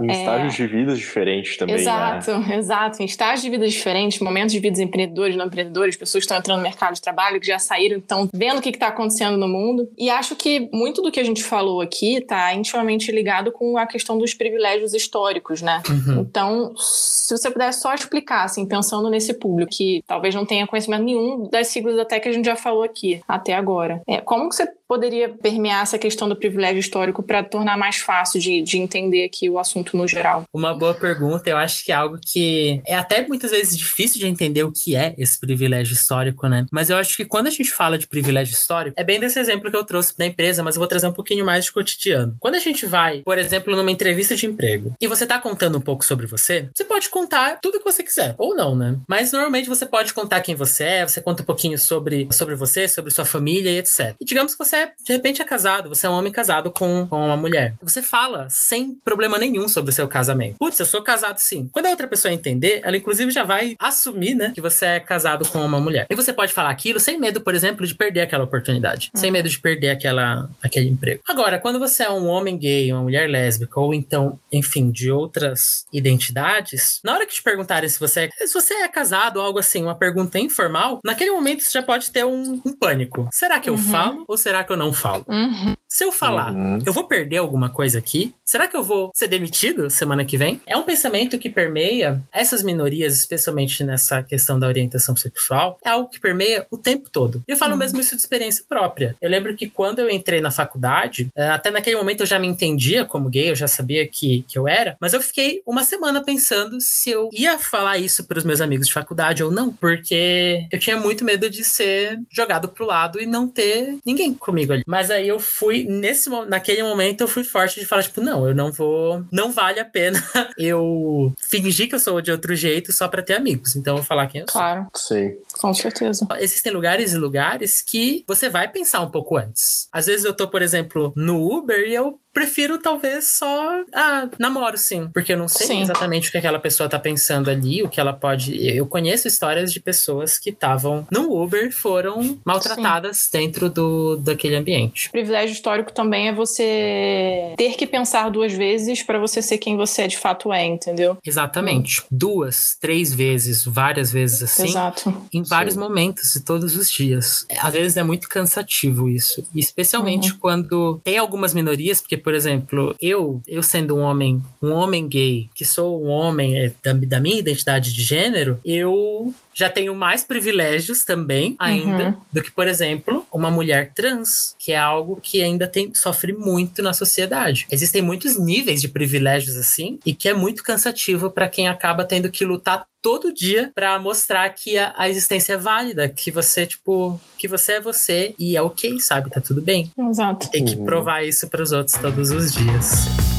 [0.03, 0.21] em é...
[0.21, 1.77] estágios de vida diferentes também.
[1.77, 1.81] Né?
[1.81, 2.57] Exato, né?
[2.57, 3.03] exato.
[3.03, 6.59] Em estágios de vida diferentes, momentos de vida empreendedores, não empreendedores, pessoas que estão entrando
[6.59, 9.89] no mercado de trabalho, que já saíram, estão vendo o que está acontecendo no mundo.
[9.97, 13.87] E acho que muito do que a gente falou aqui está intimamente ligado com a
[13.87, 15.83] questão dos privilégios históricos, né?
[15.89, 16.21] Uhum.
[16.21, 21.05] Então, se você puder só explicar, assim, pensando nesse público que talvez não tenha conhecimento
[21.05, 24.57] nenhum das siglas até que a gente já falou aqui até agora, é, como que
[24.57, 29.25] você poderia permear essa questão do privilégio histórico para tornar mais fácil de, de entender
[29.25, 30.45] aqui o assunto no geral?
[30.53, 31.49] Uma boa pergunta.
[31.49, 34.97] Eu acho que é algo que é até muitas vezes difícil de entender o que
[34.97, 36.67] é esse privilégio histórico, né?
[36.73, 39.71] Mas eu acho que quando a gente fala de privilégio histórico, é bem desse exemplo
[39.71, 42.37] que eu trouxe da empresa, mas eu vou trazer um pouquinho mais de cotidiano.
[42.41, 45.81] Quando a gente vai, por exemplo, numa entrevista de emprego e você tá contando um
[45.81, 48.99] pouco sobre você, você pode contar tudo que você quiser, ou não, né?
[49.09, 52.89] Mas normalmente você pode contar quem você é, você conta um pouquinho sobre, sobre você,
[52.89, 54.15] sobre sua família e etc.
[54.21, 57.07] E digamos que você é, de repente é casado, você é um homem casado com,
[57.07, 57.75] com uma mulher.
[57.83, 60.57] Você fala sem problema nenhum sobre o seu casamento.
[60.59, 61.69] Putz, eu sou casado sim.
[61.73, 65.49] Quando a outra pessoa entender, ela inclusive já vai assumir, né, que você é casado
[65.49, 66.07] com uma mulher.
[66.11, 69.49] E você pode falar aquilo sem medo, por exemplo, de perder aquela oportunidade, sem medo
[69.49, 71.23] de perder aquela, aquele emprego.
[71.29, 75.85] Agora, quando você é um homem gay, uma mulher lésbica, ou então, enfim, de outras
[75.93, 79.59] identidades, na hora que te perguntarem se você é, se você é casado ou algo
[79.59, 83.29] assim, uma pergunta informal, naquele momento você já pode ter um, um pânico.
[83.33, 83.91] Será que eu uhum.
[83.91, 85.25] falo ou será que eu não falo?
[85.29, 85.75] Uhum.
[85.95, 86.81] Se eu falar, uhum.
[86.85, 88.35] eu vou perder alguma coisa aqui?
[88.45, 90.61] Será que eu vou ser demitido semana que vem?
[90.67, 96.09] É um pensamento que permeia essas minorias, especialmente nessa questão da orientação sexual, é algo
[96.09, 97.45] que permeia o tempo todo.
[97.47, 97.79] E eu falo uhum.
[97.79, 99.15] mesmo isso de experiência própria.
[99.23, 102.49] Eu lembro que quando eu entrei na faculdade, eh, até naquele momento eu já me
[102.49, 106.25] entendia como gay, eu já sabia que, que eu era, mas eu fiquei uma semana
[106.25, 110.67] pensando se eu ia falar isso para os meus amigos de faculdade ou não, porque
[110.73, 114.83] eu tinha muito medo de ser jogado pro lado e não ter ninguém comigo ali.
[114.89, 118.55] Mas aí eu fui, nesse naquele momento, eu fui forte de falar, tipo, não, eu
[118.55, 120.23] não vou, não vale a pena
[120.59, 123.77] eu fingir que eu sou de outro jeito só para ter amigos.
[123.77, 124.61] Então eu vou falar quem eu sou.
[124.61, 124.87] Claro.
[124.95, 125.37] Sim.
[125.59, 126.27] Com certeza.
[126.39, 129.89] Existem lugares e lugares que você vai pensar um pouco antes.
[129.93, 133.83] Às vezes eu tô, por exemplo, no Uber e eu prefiro talvez só.
[133.95, 135.09] Ah, namoro sim.
[135.15, 135.83] Porque eu não sei sim.
[135.83, 138.55] exatamente o que aquela pessoa tá pensando ali, o que ela pode.
[138.67, 143.39] Eu conheço histórias de pessoas que estavam no Uber foram maltratadas sim.
[143.39, 145.09] dentro do, daquele ambiente.
[145.09, 149.77] O privilégio histórico também é você ter que pensar duas vezes para você ser quem
[149.77, 151.17] você de fato é, entendeu?
[151.25, 152.01] Exatamente.
[152.03, 152.05] Hum.
[152.11, 154.69] Duas, três vezes, várias vezes assim.
[154.69, 155.15] Exato.
[155.33, 155.81] Em vários sim.
[155.81, 157.47] momentos e todos os dias.
[157.61, 159.47] Às vezes é muito cansativo isso.
[159.55, 160.39] Especialmente uhum.
[160.41, 165.51] quando tem algumas minorias, porque por exemplo, eu, eu sendo um homem, um homem gay,
[165.55, 170.25] que sou um homem é, da, da minha identidade de gênero, eu já tenho mais
[170.25, 172.15] privilégios também, ainda, uhum.
[172.33, 176.83] do que, por exemplo, uma mulher trans, que é algo que ainda tem, sofre muito
[176.83, 177.67] na sociedade.
[177.71, 182.31] Existem muitos níveis de privilégios assim, e que é muito cansativo para quem acaba tendo
[182.31, 187.21] que lutar todo dia para mostrar que a, a, existência é válida, que você, tipo,
[187.37, 189.29] que você é você e é ok, sabe?
[189.29, 189.91] Tá tudo bem.
[189.99, 190.51] Exato.
[190.51, 193.34] Tem que provar isso para os outros todos os dias.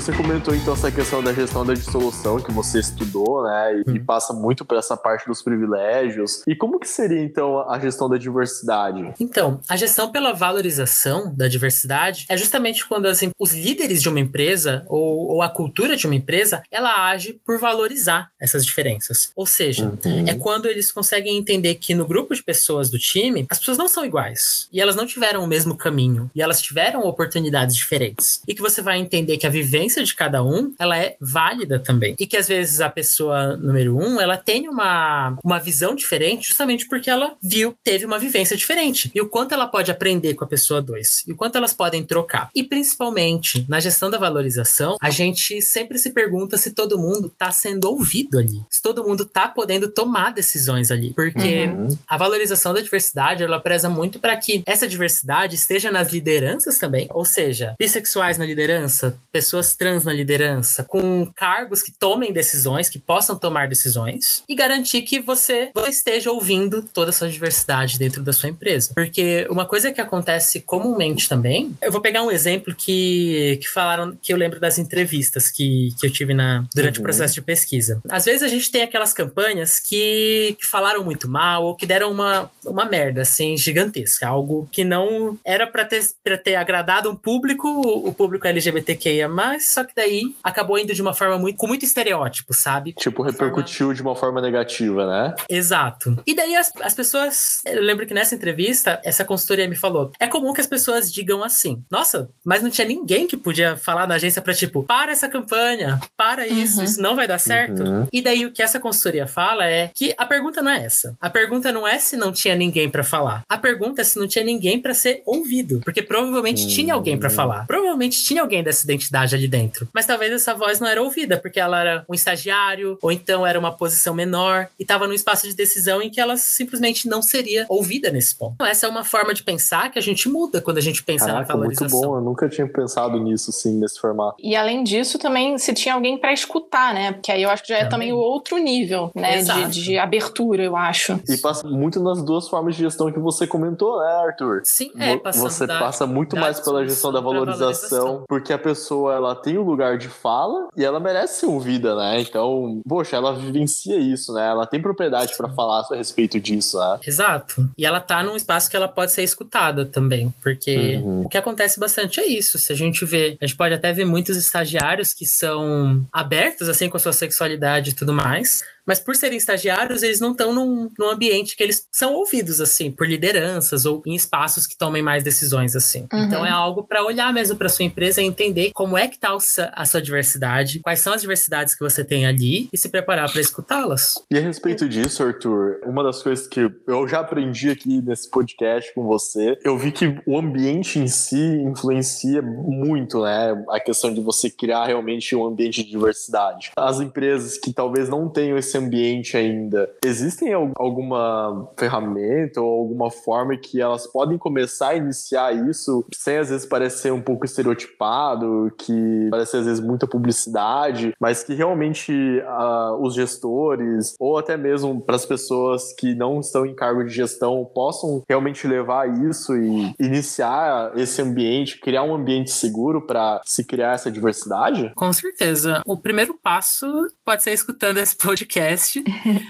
[0.00, 3.82] Você comentou então essa questão da gestão da dissolução que você estudou, né?
[3.86, 4.04] E, hum.
[4.04, 6.42] passa muito por essa parte dos privilégios.
[6.46, 9.12] E como que seria então a gestão da diversidade?
[9.20, 14.18] Então, a gestão pela valorização da diversidade é justamente quando assim, os líderes de uma
[14.18, 19.30] empresa ou, ou, a cultura de uma empresa ela age por valorizar essas diferenças.
[19.36, 20.24] Ou seja, uhum.
[20.26, 23.86] é quando eles conseguem entender que no grupo de pessoas do time as pessoas não
[23.86, 28.54] são iguais e elas não tiveram o mesmo caminho e elas tiveram oportunidades diferentes e
[28.54, 32.14] que você vai entender que a vivência experiência de cada um, ela é válida também.
[32.18, 36.86] E que às vezes a pessoa número um, ela tem uma, uma visão diferente justamente
[36.88, 39.10] porque ela viu, teve uma vivência diferente.
[39.14, 41.24] E o quanto ela pode aprender com a pessoa dois.
[41.26, 42.50] E o quanto elas podem trocar.
[42.54, 47.50] E principalmente, na gestão da valorização, a gente sempre se pergunta se todo mundo está
[47.50, 48.60] sendo ouvido ali.
[48.70, 51.12] Se todo mundo está podendo tomar decisões ali.
[51.14, 51.88] Porque uhum.
[52.06, 57.08] a valorização da diversidade, ela preza muito para que essa diversidade esteja nas lideranças também.
[57.10, 62.98] Ou seja, bissexuais na liderança, pessoas trans na liderança, com cargos que tomem decisões, que
[62.98, 68.30] possam tomar decisões, e garantir que você, você esteja ouvindo toda essa diversidade dentro da
[68.30, 68.92] sua empresa.
[68.94, 74.14] Porque uma coisa que acontece comumente também, eu vou pegar um exemplo que, que falaram,
[74.20, 77.00] que eu lembro das entrevistas que, que eu tive na, durante uhum.
[77.00, 78.02] o processo de pesquisa.
[78.10, 82.12] Às vezes a gente tem aquelas campanhas que, que falaram muito mal ou que deram
[82.12, 84.28] uma, uma merda, assim, gigantesca.
[84.28, 86.04] Algo que não era para ter,
[86.44, 89.26] ter agradado um público, o público LGBTQIA,
[89.70, 92.92] só que daí acabou indo de uma forma muito, com muito estereótipo, sabe?
[92.92, 93.94] Tipo, repercutiu forma...
[93.94, 95.34] de uma forma negativa, né?
[95.48, 96.16] Exato.
[96.26, 100.26] E daí as, as pessoas, eu lembro que nessa entrevista, essa consultoria me falou, é
[100.26, 104.16] comum que as pessoas digam assim, nossa, mas não tinha ninguém que podia falar na
[104.16, 106.84] agência pra tipo, para essa campanha, para isso, uhum.
[106.84, 107.82] isso não vai dar certo.
[107.82, 108.06] Uhum.
[108.12, 111.16] E daí o que essa consultoria fala é que a pergunta não é essa.
[111.20, 113.42] A pergunta não é se não tinha ninguém para falar.
[113.48, 116.68] A pergunta é se não tinha ninguém para ser ouvido, porque provavelmente uhum.
[116.68, 117.66] tinha alguém para falar.
[117.66, 119.59] Provavelmente tinha alguém dessa identidade ali dentro.
[119.92, 123.58] Mas talvez essa voz não era ouvida, porque ela era um estagiário, ou então era
[123.58, 127.66] uma posição menor, e estava num espaço de decisão em que ela simplesmente não seria
[127.68, 128.54] ouvida nesse ponto.
[128.54, 131.26] Então, essa é uma forma de pensar que a gente muda quando a gente pensa
[131.26, 131.98] Caraca, na valorização.
[131.98, 134.36] Muito bom, eu nunca tinha pensado nisso, sim, nesse formato.
[134.42, 137.12] E além disso, também se tinha alguém para escutar, né?
[137.12, 139.42] Porque aí eu acho que já é também, também o outro nível, né?
[139.42, 141.20] De, de, abertura, eu acho.
[141.28, 144.62] E passa muito nas duas formas de gestão que você comentou, né, Arthur?
[144.64, 149.14] Sim, é, Você da, passa muito mais pela gestão da valorização, valorização, porque a pessoa
[149.14, 152.20] ela tem o um lugar de fala e ela merece ser ouvida, né?
[152.20, 154.48] Então, poxa, ela vivencia isso, né?
[154.48, 156.98] Ela tem propriedade para falar a respeito disso, né?
[157.06, 157.68] Exato.
[157.76, 161.22] E ela tá num espaço que ela pode ser escutada também, porque uhum.
[161.22, 162.58] o que acontece bastante é isso.
[162.58, 166.88] Se a gente vê, a gente pode até ver muitos estagiários que são abertos assim
[166.88, 170.90] com a sua sexualidade e tudo mais, mas por serem estagiários, eles não estão num,
[170.98, 175.22] num ambiente que eles são ouvidos, assim, por lideranças ou em espaços que tomem mais
[175.22, 176.08] decisões, assim.
[176.12, 176.24] Uhum.
[176.24, 179.30] Então é algo para olhar mesmo para sua empresa e entender como é que tá
[179.74, 183.40] a sua diversidade, quais são as diversidades que você tem ali e se preparar para
[183.40, 184.24] escutá-las.
[184.28, 188.92] E a respeito disso, Arthur, uma das coisas que eu já aprendi aqui nesse podcast
[188.92, 193.64] com você, eu vi que o ambiente em si influencia muito, né?
[193.68, 196.72] A questão de você criar realmente um ambiente de diversidade.
[196.76, 203.56] As empresas que talvez não tenham esse ambiente ainda, existem alguma ferramenta ou alguma forma
[203.56, 209.28] que elas podem começar a iniciar isso sem às vezes parecer um pouco estereotipado, que
[209.30, 215.16] parece às vezes muita publicidade, mas que realmente uh, os gestores ou até mesmo para
[215.16, 220.92] as pessoas que não estão em cargo de gestão possam realmente levar isso e iniciar
[220.96, 224.92] esse ambiente, criar um ambiente seguro para se criar essa diversidade?
[224.94, 225.82] Com certeza.
[225.86, 226.86] O primeiro passo
[227.24, 228.69] pode ser escutando esse podcast,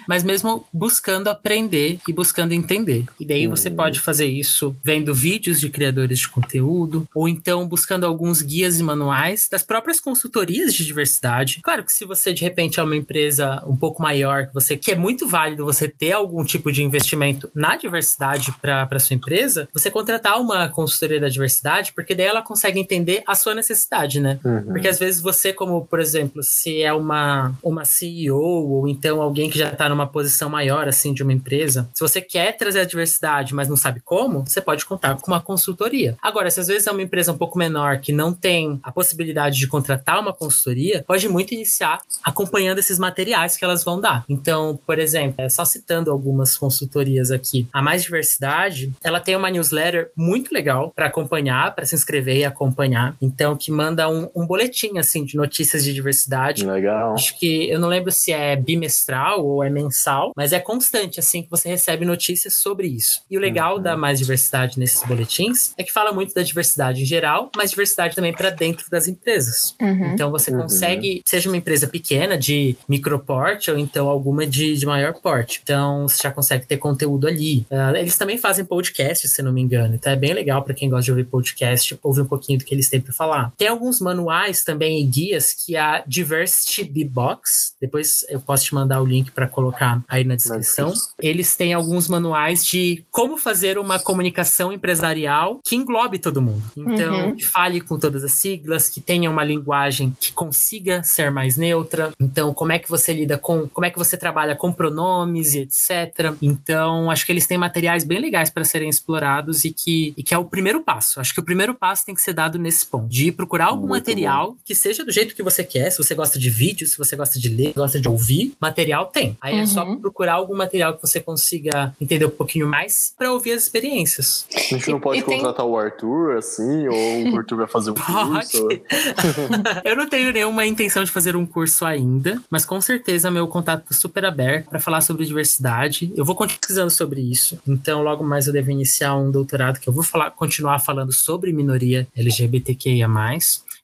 [0.06, 3.04] mas mesmo buscando aprender e buscando entender.
[3.18, 3.76] E daí você uhum.
[3.76, 8.82] pode fazer isso vendo vídeos de criadores de conteúdo, ou então buscando alguns guias e
[8.82, 11.60] manuais das próprias consultorias de diversidade.
[11.62, 14.90] Claro que se você de repente é uma empresa um pouco maior, que você que
[14.90, 19.90] é muito válido você ter algum tipo de investimento na diversidade para sua empresa, você
[19.90, 24.38] contratar uma consultoria da diversidade, porque daí ela consegue entender a sua necessidade, né?
[24.44, 24.64] Uhum.
[24.64, 29.48] Porque às vezes você, como por exemplo, se é uma, uma CEO ou então alguém
[29.48, 32.84] que já está numa posição maior assim de uma empresa, se você quer trazer a
[32.84, 36.18] diversidade, mas não sabe como, você pode contar com uma consultoria.
[36.20, 39.58] Agora, se às vezes é uma empresa um pouco menor que não tem a possibilidade
[39.58, 44.22] de contratar uma consultoria, pode muito iniciar acompanhando esses materiais que elas vão dar.
[44.28, 49.50] Então, por exemplo, é só citando algumas consultorias aqui, a Mais Diversidade, ela tem uma
[49.50, 53.16] newsletter muito legal para acompanhar, para se inscrever e acompanhar.
[53.20, 56.66] Então, que manda um, um boletim assim de notícias de diversidade.
[56.66, 57.14] Legal.
[57.14, 58.89] Acho que eu não lembro se é bimestral
[59.38, 63.22] ou é mensal, mas é constante assim que você recebe notícias sobre isso.
[63.30, 63.82] E o legal uhum.
[63.82, 68.14] da Mais Diversidade nesses boletins é que fala muito da diversidade em geral, mas diversidade
[68.14, 69.74] também para dentro das empresas.
[69.80, 70.12] Uhum.
[70.12, 70.62] Então você uhum.
[70.62, 75.60] consegue, seja uma empresa pequena de microporte ou então alguma de, de maior porte.
[75.62, 77.66] Então você já consegue ter conteúdo ali.
[77.70, 79.94] Uh, eles também fazem podcast, se não me engano.
[79.94, 82.74] Então é bem legal para quem gosta de ouvir podcast, ouvir um pouquinho do que
[82.74, 83.52] eles têm para falar.
[83.56, 88.79] Tem alguns manuais também e guias que a Diversity B-Box, depois eu posso te mandar
[88.84, 90.92] o link para colocar aí na descrição.
[91.18, 96.62] Eles têm alguns manuais de como fazer uma comunicação empresarial que englobe todo mundo.
[96.76, 97.36] Então, uhum.
[97.36, 102.12] que fale com todas as siglas, que tenha uma linguagem que consiga ser mais neutra.
[102.20, 105.60] Então, como é que você lida com, como é que você trabalha com pronomes e
[105.60, 106.34] etc.
[106.40, 110.34] Então, acho que eles têm materiais bem legais para serem explorados e que, e que
[110.34, 111.20] é o primeiro passo.
[111.20, 114.00] Acho que o primeiro passo tem que ser dado nesse ponto, de procurar algum Muito
[114.00, 114.56] material bom.
[114.64, 115.90] que seja do jeito que você quer.
[115.90, 119.36] Se você gosta de vídeo, se você gosta de ler, gosta de ouvir, material tem.
[119.40, 119.60] Aí uhum.
[119.60, 120.00] é só uhum.
[120.00, 124.46] procurar algum material que você consiga entender um pouquinho mais para ouvir as experiências.
[124.54, 125.64] A gente não pode e contratar tem...
[125.64, 128.68] o Arthur assim, ou o Arthur vai fazer um curso?
[129.84, 133.84] eu não tenho nenhuma intenção de fazer um curso ainda, mas com certeza meu contato
[133.88, 136.12] tá super aberto para falar sobre diversidade.
[136.16, 137.58] Eu vou continuar pesquisando sobre isso.
[137.66, 141.52] Então, logo mais eu devo iniciar um doutorado que eu vou falar, continuar falando sobre
[141.52, 143.08] minoria LGBTQIA+.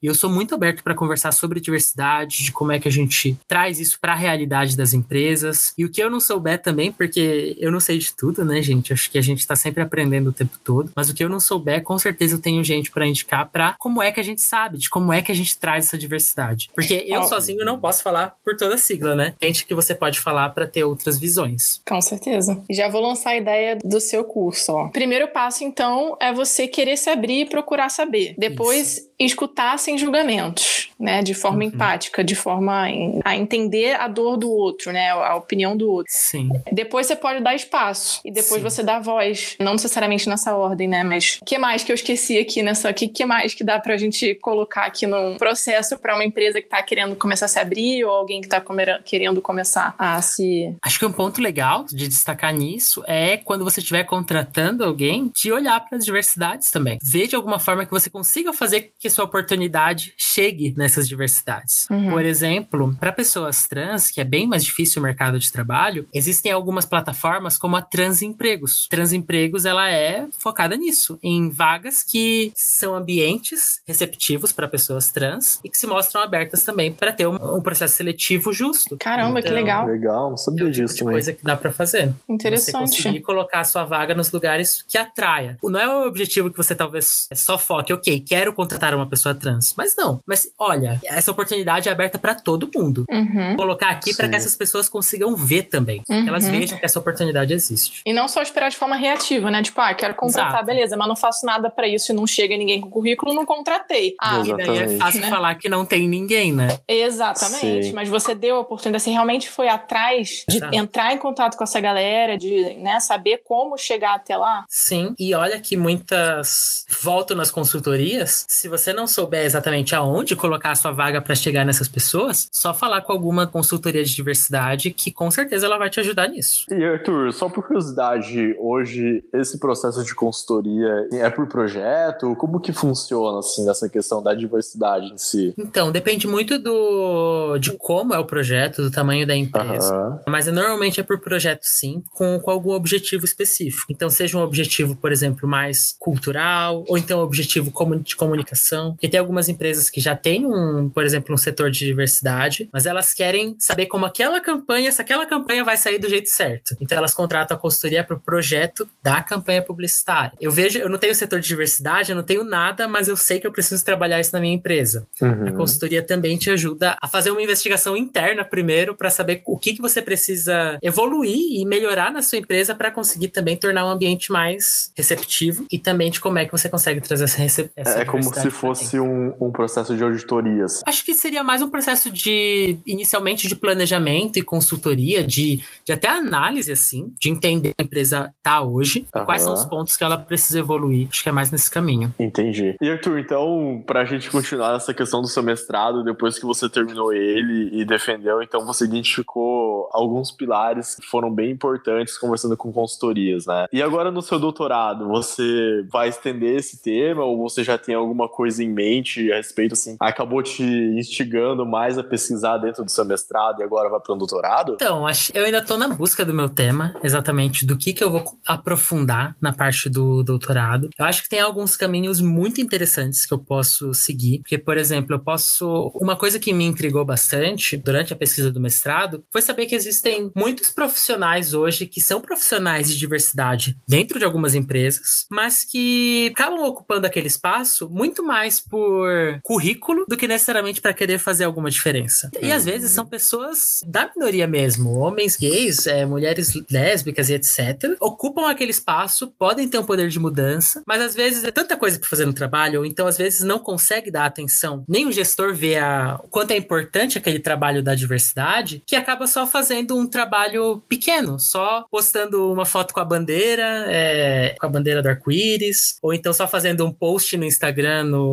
[0.02, 3.36] E eu sou muito aberto para conversar sobre diversidade, de como é que a gente
[3.48, 5.72] traz isso para a realidade das empresas.
[5.76, 8.92] E o que eu não souber também, porque eu não sei de tudo, né, gente?
[8.92, 10.90] Acho que a gente está sempre aprendendo o tempo todo.
[10.94, 14.02] Mas o que eu não souber, com certeza eu tenho gente para indicar para como
[14.02, 16.70] é que a gente sabe, de como é que a gente traz essa diversidade.
[16.74, 17.24] Porque eu oh.
[17.24, 19.34] sozinho não posso falar por toda a sigla, né?
[19.42, 21.80] Gente que você pode falar para ter outras visões.
[21.86, 22.62] Com certeza.
[22.70, 24.88] Já vou lançar a ideia do seu curso, ó.
[24.88, 28.34] Primeiro passo, então, é você querer se abrir e procurar saber.
[28.38, 31.64] Depois, Isso escutar sem julgamentos, né, de forma uhum.
[31.64, 32.86] empática, de forma
[33.24, 36.12] a entender a dor do outro, né, a opinião do outro.
[36.14, 36.50] Sim.
[36.72, 38.68] Depois você pode dar espaço e depois Sim.
[38.68, 42.38] você dá voz, não necessariamente nessa ordem, né, mas o que mais que eu esqueci
[42.38, 46.24] aqui nessa, que, que mais que dá pra gente colocar aqui num processo para uma
[46.24, 48.62] empresa que tá querendo começar a se abrir ou alguém que tá
[49.04, 53.80] querendo começar a se Acho que um ponto legal de destacar nisso é quando você
[53.80, 56.98] estiver contratando alguém, de olhar para as diversidades também.
[57.02, 61.86] Ver de alguma forma que você consiga fazer que sua oportunidade chegue nessas diversidades.
[61.90, 62.10] Uhum.
[62.10, 66.52] Por exemplo, para pessoas trans, que é bem mais difícil o mercado de trabalho, existem
[66.52, 68.86] algumas plataformas como a Transempregos.
[68.88, 75.68] Transempregos ela é focada nisso, em vagas que são ambientes receptivos para pessoas trans e
[75.68, 78.96] que se mostram abertas também para ter um, um, processo seletivo justo.
[78.98, 79.86] Caramba, então, que legal.
[79.86, 82.12] Legal, não sabia é disso tipo coisa que dá para fazer.
[82.28, 82.66] Interessante.
[82.66, 85.58] Você conseguir colocar a sua vaga nos lugares que atraia.
[85.62, 89.34] Não é o objetivo que você talvez só foque, ok, quero contratar para uma pessoa
[89.34, 89.74] trans.
[89.76, 90.20] Mas não.
[90.26, 93.04] Mas olha, essa oportunidade é aberta para todo mundo.
[93.10, 93.56] Uhum.
[93.56, 96.02] Colocar aqui para que essas pessoas consigam ver também.
[96.08, 96.22] Uhum.
[96.24, 98.00] Que elas vejam que essa oportunidade existe.
[98.06, 99.62] E não só esperar de forma reativa, né?
[99.62, 100.66] Tipo, ah, quero contratar, Exato.
[100.66, 104.14] beleza, mas não faço nada pra isso e não chega ninguém com currículo, não contratei.
[104.20, 104.98] Ah, E daí é Exatamente.
[104.98, 105.28] fácil Né?
[105.28, 106.78] falar que não tem ninguém, né?
[106.88, 107.92] Exatamente, Sim.
[107.92, 110.74] mas você deu a oportunidade, você realmente foi atrás de Exato.
[110.76, 114.64] entrar em contato com essa galera, de né, saber como chegar até lá.
[114.68, 118.44] Sim, e olha que muitas voltam nas consultorias.
[118.48, 122.72] Se você não souber exatamente aonde colocar a sua vaga para chegar nessas pessoas, só
[122.72, 126.66] falar com alguma consultoria de diversidade que com certeza ela vai te ajudar nisso.
[126.70, 132.34] E Arthur, só por curiosidade, hoje esse processo de consultoria é por projeto?
[132.36, 135.54] Como que funciona assim essa questão da diversidade em si?
[135.58, 139.94] Então, depende muito do de como é o projeto, do tamanho da empresa.
[139.94, 140.20] Aham.
[140.26, 143.86] Mas normalmente é por projeto, sim, com, com algum objetivo específico.
[143.90, 147.72] Então, seja um objetivo, por exemplo, mais cultural, ou então um objetivo
[148.02, 148.75] de comunicação.
[148.92, 152.86] Porque tem algumas empresas que já têm, um, por exemplo, um setor de diversidade, mas
[152.86, 156.76] elas querem saber como aquela campanha, se aquela campanha vai sair do jeito certo.
[156.80, 160.32] Então, elas contratam a consultoria para o projeto da campanha publicitária.
[160.40, 163.40] Eu vejo, eu não tenho setor de diversidade, eu não tenho nada, mas eu sei
[163.40, 165.06] que eu preciso trabalhar isso na minha empresa.
[165.20, 165.52] A Uhum.
[165.56, 169.82] consultoria também te ajuda a fazer uma investigação interna primeiro para saber o que, que
[169.82, 174.90] você precisa evoluir e melhorar na sua empresa para conseguir também tornar um ambiente mais
[174.96, 178.22] receptivo e também de como é que você consegue trazer essa, recep essa É como
[178.22, 180.82] se pra fosse um, um processo de auditorias.
[180.86, 186.08] Acho que seria mais um processo de, inicialmente, de planejamento e consultoria, de, de até
[186.08, 189.62] análise, assim, de entender a empresa tá hoje, e quais são Aham.
[189.62, 191.08] os pontos que ela precisa evoluir.
[191.10, 192.12] Acho que é mais nesse caminho.
[192.18, 192.76] Entendi.
[192.80, 197.12] E Arthur, então, pra gente continuar essa questão do seu mestrado, depois que você terminou
[197.12, 203.46] ele e defendeu, então você identificou alguns pilares que foram bem importantes conversando com consultorias,
[203.46, 203.66] né?
[203.72, 208.28] E agora no seu doutorado, você vai estender esse tema ou você já tem alguma
[208.28, 213.04] coisa em mente a respeito, assim, acabou te instigando mais a pesquisar dentro do seu
[213.04, 214.74] mestrado e agora vai para um doutorado?
[214.74, 218.24] Então, eu ainda tô na busca do meu tema, exatamente do que, que eu vou
[218.46, 220.90] aprofundar na parte do doutorado.
[220.98, 225.14] Eu acho que tem alguns caminhos muito interessantes que eu posso seguir, porque, por exemplo,
[225.14, 225.92] eu posso.
[225.94, 230.30] Uma coisa que me intrigou bastante durante a pesquisa do mestrado foi saber que existem
[230.34, 236.64] muitos profissionais hoje que são profissionais de diversidade dentro de algumas empresas, mas que acabam
[236.64, 242.30] ocupando aquele espaço muito mais por currículo do que necessariamente para querer fazer alguma diferença.
[242.40, 247.96] E às vezes são pessoas da minoria mesmo, homens gays, é, mulheres lésbicas e etc.
[248.00, 251.98] Ocupam aquele espaço, podem ter um poder de mudança, mas às vezes é tanta coisa
[251.98, 254.84] para fazer no trabalho, ou então às vezes não consegue dar atenção.
[254.88, 259.26] Nem o gestor vê a, o quanto é importante aquele trabalho da diversidade, que acaba
[259.26, 264.68] só fazendo um trabalho pequeno, só postando uma foto com a bandeira, é, com a
[264.68, 268.25] bandeira do arco-íris, ou então só fazendo um post no Instagram no,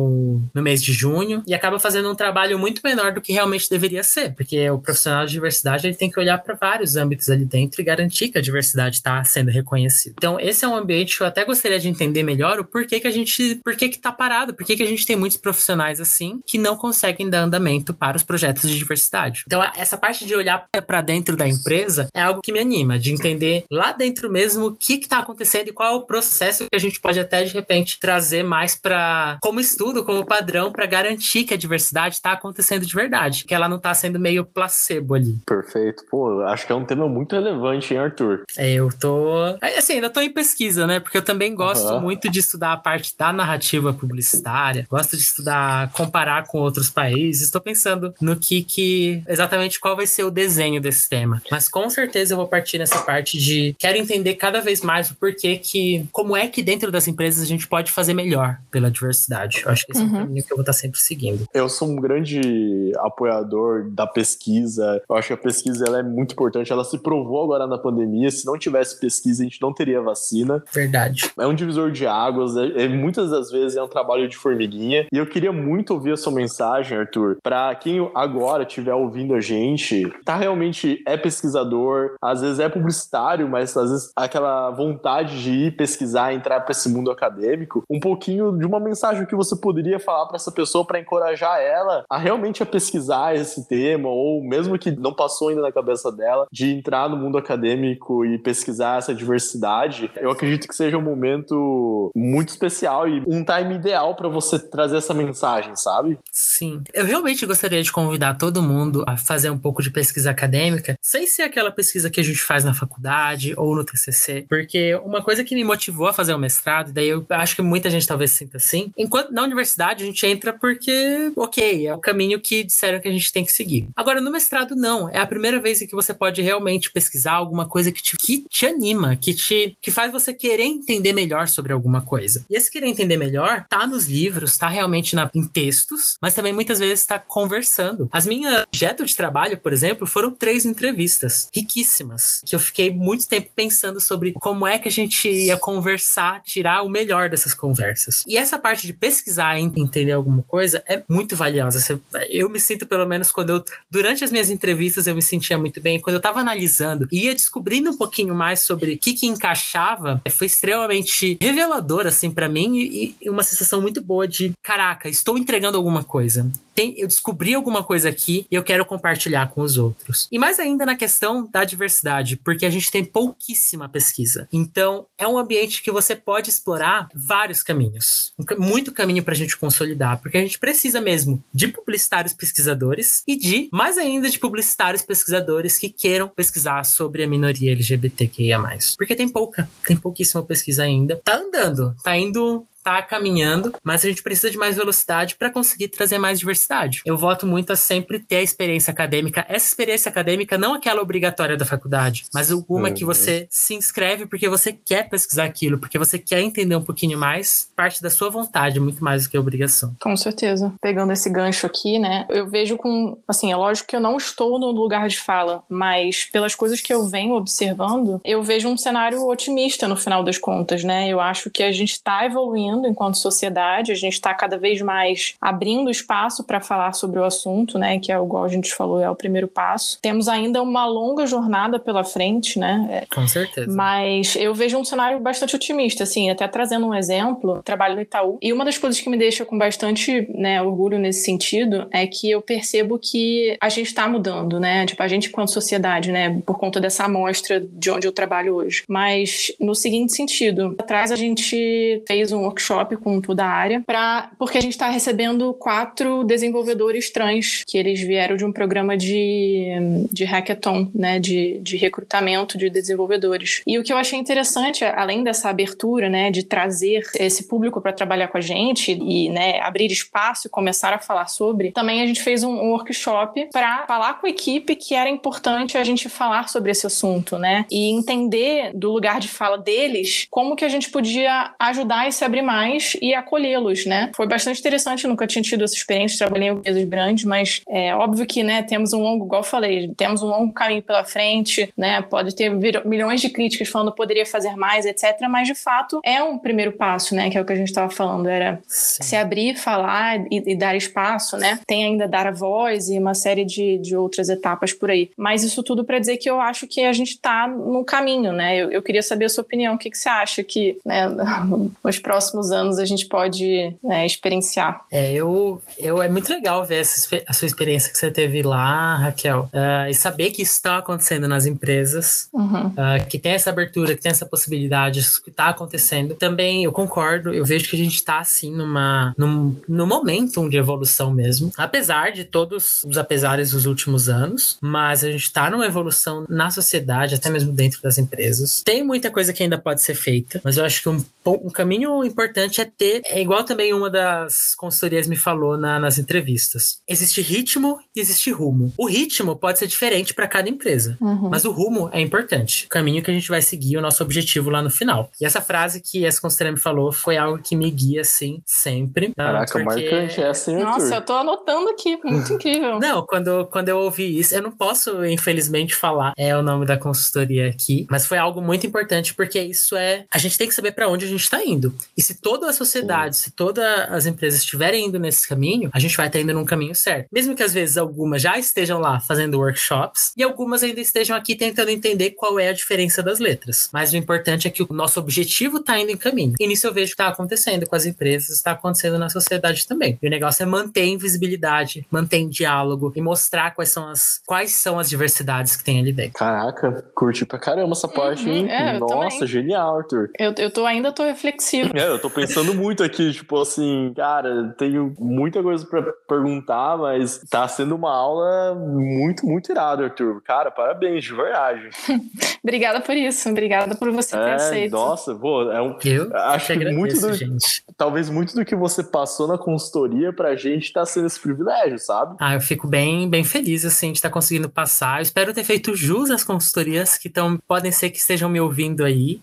[0.52, 4.02] no mês de junho, e acaba fazendo um trabalho muito menor do que realmente deveria
[4.02, 7.80] ser, porque o profissional de diversidade ele tem que olhar para vários âmbitos ali dentro
[7.80, 10.14] e garantir que a diversidade está sendo reconhecida.
[10.18, 13.06] Então, esse é um ambiente que eu até gostaria de entender melhor o porquê que
[13.06, 16.40] a gente, por que que tá parado, por que a gente tem muitos profissionais assim
[16.46, 19.44] que não conseguem dar andamento para os projetos de diversidade.
[19.46, 23.12] Então, essa parte de olhar para dentro da empresa é algo que me anima, de
[23.12, 26.80] entender lá dentro mesmo o que está acontecendo e qual é o processo que a
[26.80, 31.52] gente pode até de repente trazer mais para como estudo, como padrão para garantir que
[31.52, 35.36] a diversidade está acontecendo de verdade, que ela não está sendo meio placebo ali.
[35.46, 36.04] Perfeito.
[36.10, 38.44] Pô, acho que é um tema muito relevante, hein, Arthur?
[38.56, 39.46] É, eu tô.
[39.60, 41.00] é, Assim, ainda tô em pesquisa, né?
[41.00, 42.00] Porque eu também gosto Aham.
[42.00, 47.42] muito de estudar a parte da narrativa publicitária, gosto de estudar, comparar com outros países.
[47.42, 49.22] Estou pensando no que, que.
[49.28, 51.42] Exatamente qual vai ser o desenho desse tema.
[51.50, 53.74] Mas com certeza eu vou partir nessa parte de.
[53.78, 56.06] Quero entender cada vez mais o porquê que.
[56.12, 59.62] Como é que dentro das empresas a gente pode fazer melhor pela diversidade.
[59.64, 60.18] Eu acho que esse é um Uhum.
[60.20, 61.44] caminho que eu vou estar sempre seguindo.
[61.52, 65.02] Eu sou um grande apoiador da pesquisa.
[65.08, 66.72] Eu acho que a pesquisa ela é muito importante.
[66.72, 68.30] Ela se provou agora na pandemia.
[68.30, 70.62] Se não tivesse pesquisa, a gente não teria vacina.
[70.72, 71.30] Verdade.
[71.38, 72.56] É um divisor de águas.
[72.56, 75.06] É, é- muitas das vezes é um trabalho de formiguinha.
[75.12, 79.40] E eu queria muito ouvir a sua mensagem, Arthur, para quem agora estiver ouvindo a
[79.40, 85.50] gente, tá realmente é pesquisador, às vezes é publicitário, mas às vezes aquela vontade de
[85.50, 89.98] ir pesquisar, entrar para esse mundo acadêmico, um pouquinho de uma mensagem que você poderia
[89.98, 94.78] falar para essa pessoa para encorajar ela a realmente a pesquisar esse tema ou mesmo
[94.78, 99.14] que não passou ainda na cabeça dela de entrar no mundo acadêmico e pesquisar essa
[99.14, 100.10] diversidade.
[100.16, 104.98] Eu acredito que seja um momento muito especial e um time ideal para você trazer
[104.98, 106.18] essa mensagem, sabe?
[106.30, 106.82] Sim.
[106.92, 111.26] Eu realmente gostaria de convidar todo mundo a fazer um pouco de pesquisa acadêmica, sem
[111.26, 115.42] ser aquela pesquisa que a gente faz na faculdade ou no TCC, porque uma coisa
[115.42, 118.58] que me motivou a fazer o mestrado, daí eu acho que muita gente talvez sinta
[118.58, 123.08] assim, enquanto na universidade a gente entra porque, ok, é o caminho que disseram que
[123.08, 123.88] a gente tem que seguir.
[123.96, 125.08] Agora, no mestrado, não.
[125.08, 128.44] É a primeira vez em que você pode realmente pesquisar alguma coisa que te, que
[128.48, 132.44] te anima, que te que faz você querer entender melhor sobre alguma coisa.
[132.50, 136.52] E esse querer entender melhor tá nos livros, tá realmente na, em textos, mas também
[136.52, 138.08] muitas vezes tá conversando.
[138.12, 143.28] As minhas objetos de trabalho, por exemplo, foram três entrevistas riquíssimas, que eu fiquei muito
[143.28, 148.24] tempo pensando sobre como é que a gente ia conversar, tirar o melhor dessas conversas.
[148.26, 152.00] E essa parte de pesquisar e entender alguma coisa é muito valiosa.
[152.30, 155.80] Eu me sinto, pelo menos, quando eu, durante as minhas entrevistas, eu me sentia muito
[155.80, 156.00] bem.
[156.00, 160.22] Quando eu tava analisando e ia descobrindo um pouquinho mais sobre o que que encaixava,
[160.30, 165.36] foi extremamente revelador, assim, para mim e, e uma sensação muito boa de, caraca, estou
[165.36, 169.78] entregando alguma coisa tem, eu descobri alguma coisa aqui e eu quero compartilhar com os
[169.78, 170.28] outros.
[170.30, 174.48] E mais ainda na questão da diversidade, porque a gente tem pouquíssima pesquisa.
[174.52, 178.32] Então, é um ambiente que você pode explorar vários caminhos.
[178.58, 183.36] Muito caminho para a gente consolidar, porque a gente precisa mesmo de publicitários pesquisadores e
[183.36, 188.54] de, mais ainda, de publicitários pesquisadores que queiram pesquisar sobre a minoria LGBTQIA.
[188.96, 191.20] Porque tem pouca, tem pouquíssima pesquisa ainda.
[191.22, 195.88] Tá andando, tá indo tá caminhando, mas a gente precisa de mais velocidade para conseguir
[195.88, 197.00] trazer mais diversidade.
[197.06, 199.44] Eu voto muito a sempre ter a experiência acadêmica.
[199.48, 202.94] Essa experiência acadêmica não aquela obrigatória da faculdade, mas alguma uhum.
[202.94, 207.18] que você se inscreve porque você quer pesquisar aquilo, porque você quer entender um pouquinho
[207.18, 209.96] mais, parte da sua vontade, muito mais do que obrigação.
[210.00, 210.72] Com certeza.
[210.82, 214.58] Pegando esse gancho aqui, né, eu vejo com, assim, é lógico que eu não estou
[214.58, 219.26] no lugar de fala, mas pelas coisas que eu venho observando, eu vejo um cenário
[219.26, 221.08] otimista no final das contas, né?
[221.08, 224.80] Eu acho que a gente está evoluindo evoluindo enquanto sociedade, a gente está cada vez
[224.82, 229.00] mais abrindo espaço para falar sobre o assunto, né, que é igual a gente falou,
[229.00, 229.98] é o primeiro passo.
[230.00, 232.86] Temos ainda uma longa jornada pela frente, né?
[232.90, 233.72] É, Com certeza.
[233.74, 238.38] Mas eu vejo um cenário bastante otimista, assim, até trazendo um exemplo, trabalho no Itaú,
[238.40, 242.30] e uma das coisas que me deixa com bastante, né, orgulho nesse sentido é que
[242.30, 244.86] eu percebo que a gente está mudando, né?
[244.86, 248.84] Tipo, a gente enquanto sociedade, né, por conta dessa amostra de onde eu trabalho hoje.
[248.88, 253.82] Mas no seguinte sentido, atrás a gente fez um workshop workshop com toda a área,
[253.86, 258.96] pra, porque a gente está recebendo quatro desenvolvedores trans, que eles vieram de um programa
[258.96, 263.62] de, de hackathon, né, de, de recrutamento de desenvolvedores.
[263.66, 267.92] E o que eu achei interessante, além dessa abertura, né, de trazer esse público para
[267.92, 272.06] trabalhar com a gente e, né, abrir espaço e começar a falar sobre, também a
[272.06, 276.48] gente fez um, workshop para falar com a equipe que era importante a gente falar
[276.48, 280.90] sobre esse assunto, né, e entender do lugar de fala deles como que a gente
[280.90, 284.10] podia ajudar e se abrir mais mais e acolhê-los, né?
[284.14, 288.24] Foi bastante interessante, nunca tinha tido essa experiência, trabalhei em empresas grandes, mas é óbvio
[288.26, 292.00] que, né, temos um longo, igual eu falei, temos um longo caminho pela frente, né?
[292.02, 292.50] Pode ter
[292.84, 295.18] milhões de críticas falando poderia fazer mais, etc.
[295.28, 297.30] Mas de fato é um primeiro passo, né?
[297.30, 299.02] Que é o que a gente estava falando, era Sim.
[299.02, 301.58] se abrir, falar e, e, dar espaço, né?
[301.66, 305.10] Tem ainda dar a voz e uma série de, de outras etapas por aí.
[305.16, 308.56] Mas isso tudo para dizer que eu acho que a gente está no caminho, né?
[308.56, 309.74] Eu, eu, queria saber a sua opinião.
[309.74, 311.06] O que, que você acha que, né,
[311.82, 314.84] nos próximos próximos anos a gente pode né, experienciar.
[314.90, 318.96] É, eu, eu é muito legal ver essa, a sua experiência que você teve lá,
[318.96, 322.66] Raquel, uh, e saber que isso está acontecendo nas empresas, uhum.
[322.68, 326.14] uh, que tem essa abertura, que tem essa possibilidade, isso que está acontecendo.
[326.14, 330.56] Também eu concordo, eu vejo que a gente está assim numa num, num momento de
[330.56, 335.66] evolução mesmo, apesar de todos os apesares dos últimos anos, mas a gente está numa
[335.66, 338.62] evolução na sociedade, até mesmo dentro das empresas.
[338.64, 342.04] Tem muita coisa que ainda pode ser feita, mas eu acho que um, um caminho
[342.04, 346.80] importante é ter, é igual também uma das consultorias me falou na, nas entrevistas.
[346.88, 348.72] Existe ritmo e existe rumo.
[348.76, 351.28] O ritmo pode ser diferente para cada empresa, uhum.
[351.30, 352.66] mas o rumo é importante.
[352.66, 355.10] O caminho que a gente vai seguir, o nosso objetivo lá no final.
[355.20, 359.08] E essa frase que essa consultoria me falou foi algo que me guia, assim, sempre.
[359.14, 359.24] Tá?
[359.24, 359.90] Caraca, porque...
[359.90, 362.78] marcante é assim, Nossa, eu tô anotando aqui, muito incrível.
[362.80, 366.76] Não, quando, quando eu ouvi isso, eu não posso, infelizmente, falar é o nome da
[366.76, 370.04] consultoria aqui, mas foi algo muito importante porque isso é.
[370.12, 371.74] A gente tem que saber para onde a gente tá indo.
[371.96, 375.96] E se toda a sociedade, se todas as empresas estiverem indo nesse caminho, a gente
[375.96, 377.08] vai estar indo num caminho certo.
[377.12, 381.34] Mesmo que às vezes algumas já estejam lá fazendo workshops e algumas ainda estejam aqui
[381.34, 383.68] tentando entender qual é a diferença das letras.
[383.72, 386.34] Mas o importante é que o nosso objetivo está indo em caminho.
[386.38, 389.98] E nisso eu vejo que está acontecendo com as empresas, está acontecendo na sociedade também.
[390.02, 394.78] E o negócio é manter invisibilidade, manter diálogo e mostrar quais são as quais são
[394.78, 396.14] as diversidades que tem ali dentro.
[396.14, 398.50] Caraca, curti pra caramba essa parte, uhum, hein?
[398.50, 400.10] É, Nossa, genial, Arthur.
[400.18, 401.76] Eu, eu tô, ainda tô reflexivo.
[401.76, 407.18] É, eu tô pensando muito aqui, tipo assim, cara, tenho muita coisa para perguntar, mas
[407.30, 410.22] tá sendo uma aula muito, muito irada, Arthur.
[410.22, 411.70] Cara, parabéns, de verdade.
[412.42, 414.72] Obrigada por isso, obrigada por você ter é, aceito.
[414.72, 415.78] Nossa, pô, é um.
[415.82, 417.64] Eu acho que agradeço, muito do, gente.
[417.74, 422.16] Talvez muito do que você passou na consultoria pra gente tá sendo esse privilégio, sabe?
[422.20, 424.98] Ah, eu fico bem, bem feliz, assim, de estar tá conseguindo passar.
[424.98, 428.84] Eu espero ter feito jus às consultorias que tão, podem ser que estejam me ouvindo
[428.84, 429.22] aí.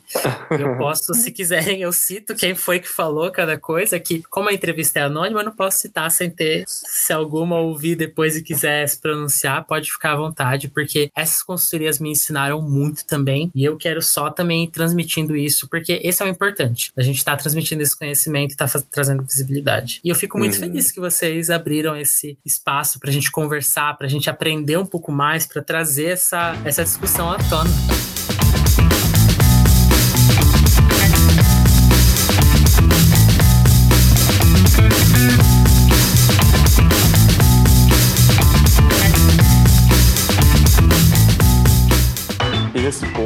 [0.50, 1.32] Eu posso, se
[1.72, 5.42] quiserem, eu cito quem foi que falou cada coisa, que como a entrevista é anônima,
[5.42, 9.92] eu não posso citar sem ter, se alguma ouvir depois e quiser se pronunciar, pode
[9.92, 14.70] ficar à vontade, porque essas consultorias me ensinaram muito também, e eu quero só também
[14.70, 16.92] transmitindo isso, porque esse é o importante.
[16.98, 20.00] A gente está transmitindo esse conhecimento e está trazendo visibilidade.
[20.04, 20.60] E eu fico muito uhum.
[20.60, 24.86] feliz que vocês abriram esse espaço para a gente conversar, para a gente aprender um
[24.86, 28.11] pouco mais, para trazer essa, essa discussão à tona.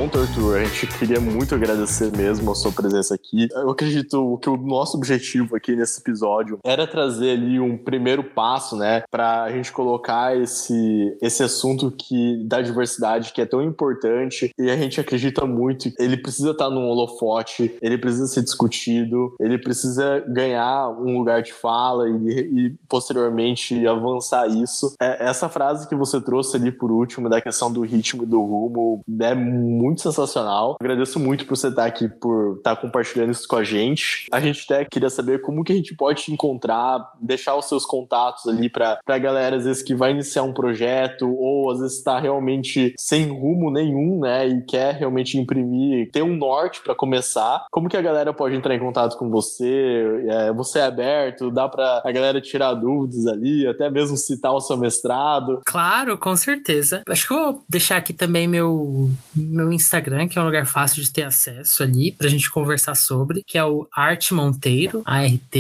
[0.06, 3.48] Ponto, Arthur, a gente queria muito agradecer mesmo a sua presença aqui.
[3.52, 8.76] Eu acredito que o nosso objetivo aqui nesse episódio era trazer ali um primeiro passo,
[8.76, 14.52] né, para a gente colocar esse, esse assunto que da diversidade que é tão importante
[14.60, 15.92] e a gente acredita muito.
[15.98, 21.52] Ele precisa estar num holofote, ele precisa ser discutido, ele precisa ganhar um lugar de
[21.52, 24.94] fala e, e posteriormente avançar isso.
[25.02, 28.42] É, essa frase que você trouxe ali por último da questão do ritmo e do
[28.42, 30.76] rumo é muito sensacional.
[30.80, 34.28] Agradeço muito por você estar aqui, por estar compartilhando isso com a gente.
[34.32, 37.86] A gente até queria saber como que a gente pode te encontrar, deixar os seus
[37.86, 41.98] contatos ali para a galera, às vezes, que vai iniciar um projeto ou às vezes
[41.98, 47.66] está realmente sem rumo nenhum, né, e quer realmente imprimir, ter um norte para começar.
[47.72, 50.24] Como que a galera pode entrar em contato com você?
[50.28, 51.52] É, você é aberto?
[51.52, 55.62] Dá para a galera tirar dúvidas ali, até mesmo citar o seu mestrado?
[55.66, 57.04] Claro, com certeza.
[57.08, 59.85] Acho que eu vou deixar aqui também meu meu Instagram,
[60.30, 63.64] que é um lugar fácil de ter acesso ali pra gente conversar sobre, que é
[63.64, 65.56] o Arte Monteiro, ART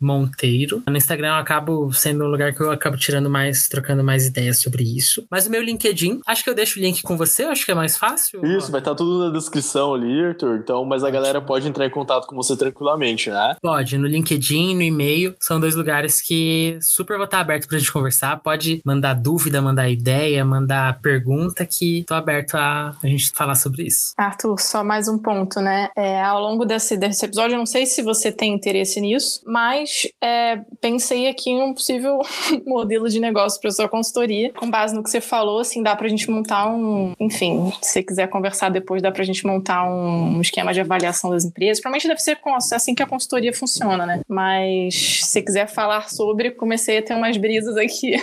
[0.00, 0.82] Monteiro.
[0.88, 4.60] No Instagram eu acabo sendo um lugar que eu acabo tirando mais, trocando mais ideias
[4.60, 5.24] sobre isso.
[5.30, 7.74] Mas o meu LinkedIn, acho que eu deixo o link com você, acho que é
[7.74, 8.44] mais fácil.
[8.44, 10.56] Isso, vai estar tá tudo na descrição ali, Arthur.
[10.56, 13.56] Então, mas a galera pode entrar em contato com você tranquilamente, né?
[13.62, 17.92] Pode, no LinkedIn, no e-mail, são dois lugares que super vou estar aberto pra gente
[17.92, 18.38] conversar.
[18.38, 23.69] Pode mandar dúvida, mandar ideia, mandar pergunta, que tô aberto a, a gente falar sobre
[23.78, 24.12] isso.
[24.16, 25.88] Arthur, só mais um ponto, né?
[25.96, 30.08] É, ao longo desse, desse episódio, eu não sei se você tem interesse nisso, mas
[30.22, 32.20] é, pensei aqui em um possível
[32.66, 34.52] modelo de negócio para sua consultoria.
[34.52, 37.14] Com base no que você falou, assim, dá para a gente montar um.
[37.20, 41.30] Enfim, se você quiser conversar depois, dá para a gente montar um, esquema de avaliação
[41.30, 41.80] das empresas.
[41.80, 42.38] Provavelmente deve ser
[42.74, 44.20] assim que a consultoria funciona, né?
[44.28, 48.14] Mas se você quiser falar sobre, comecei a ter umas brisas aqui.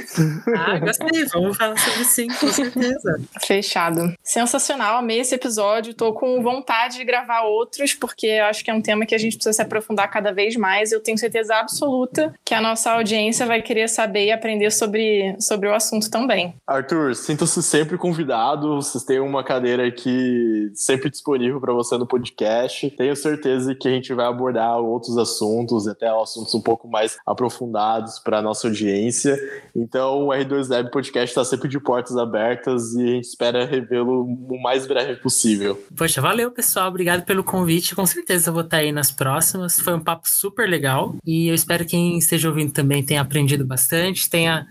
[0.55, 1.25] Ah, gostei.
[1.25, 3.21] Vamos falar sobre sim, com certeza.
[3.45, 4.13] Fechado.
[4.23, 8.81] Sensacional amei esse episódio, tô com vontade de gravar outros, porque acho que é um
[8.81, 10.91] tema que a gente precisa se aprofundar cada vez mais.
[10.91, 15.67] Eu tenho certeza absoluta que a nossa audiência vai querer saber e aprender sobre, sobre
[15.67, 16.55] o assunto também.
[16.65, 18.75] Arthur, sinta-se sempre convidado.
[18.75, 22.89] Vocês têm uma cadeira aqui sempre disponível para você no podcast.
[22.91, 28.19] Tenho certeza que a gente vai abordar outros assuntos, até assuntos um pouco mais aprofundados
[28.19, 29.37] para nossa audiência.
[29.75, 34.23] Então, o R2 Lab Podcast está sempre de portas abertas e a gente espera revê-lo
[34.23, 35.81] o mais breve possível.
[35.95, 36.87] Poxa, valeu, pessoal.
[36.87, 37.95] Obrigado pelo convite.
[37.95, 39.79] Com certeza vou estar aí nas próximas.
[39.79, 41.15] Foi um papo super legal.
[41.25, 44.67] E eu espero que quem esteja ouvindo também tenha aprendido bastante, tenha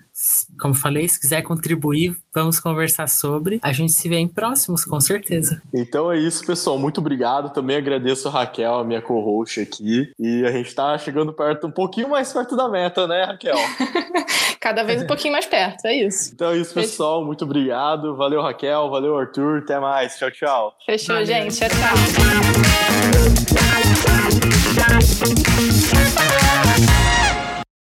[0.59, 3.61] como falei, se quiser contribuir, vamos conversar sobre.
[3.63, 5.61] A gente se vê em próximos, com certeza.
[5.75, 6.79] Então é isso, pessoal.
[6.79, 7.53] Muito obrigado.
[7.53, 10.11] Também agradeço a Raquel, a minha co-host aqui.
[10.19, 13.57] E a gente tá chegando perto, um pouquinho mais perto da meta, né, Raquel?
[14.59, 16.33] Cada vez um pouquinho mais perto, é isso.
[16.35, 17.25] Então é isso, pessoal.
[17.25, 18.17] Muito obrigado.
[18.17, 18.91] Valeu, Raquel.
[18.91, 19.59] Valeu, Arthur.
[19.59, 20.17] Até mais.
[20.17, 20.73] Tchau, tchau.
[20.85, 21.27] Fechou, Valeu.
[21.27, 21.57] gente.
[21.57, 21.69] Tchau,
[26.49, 26.66] tchau.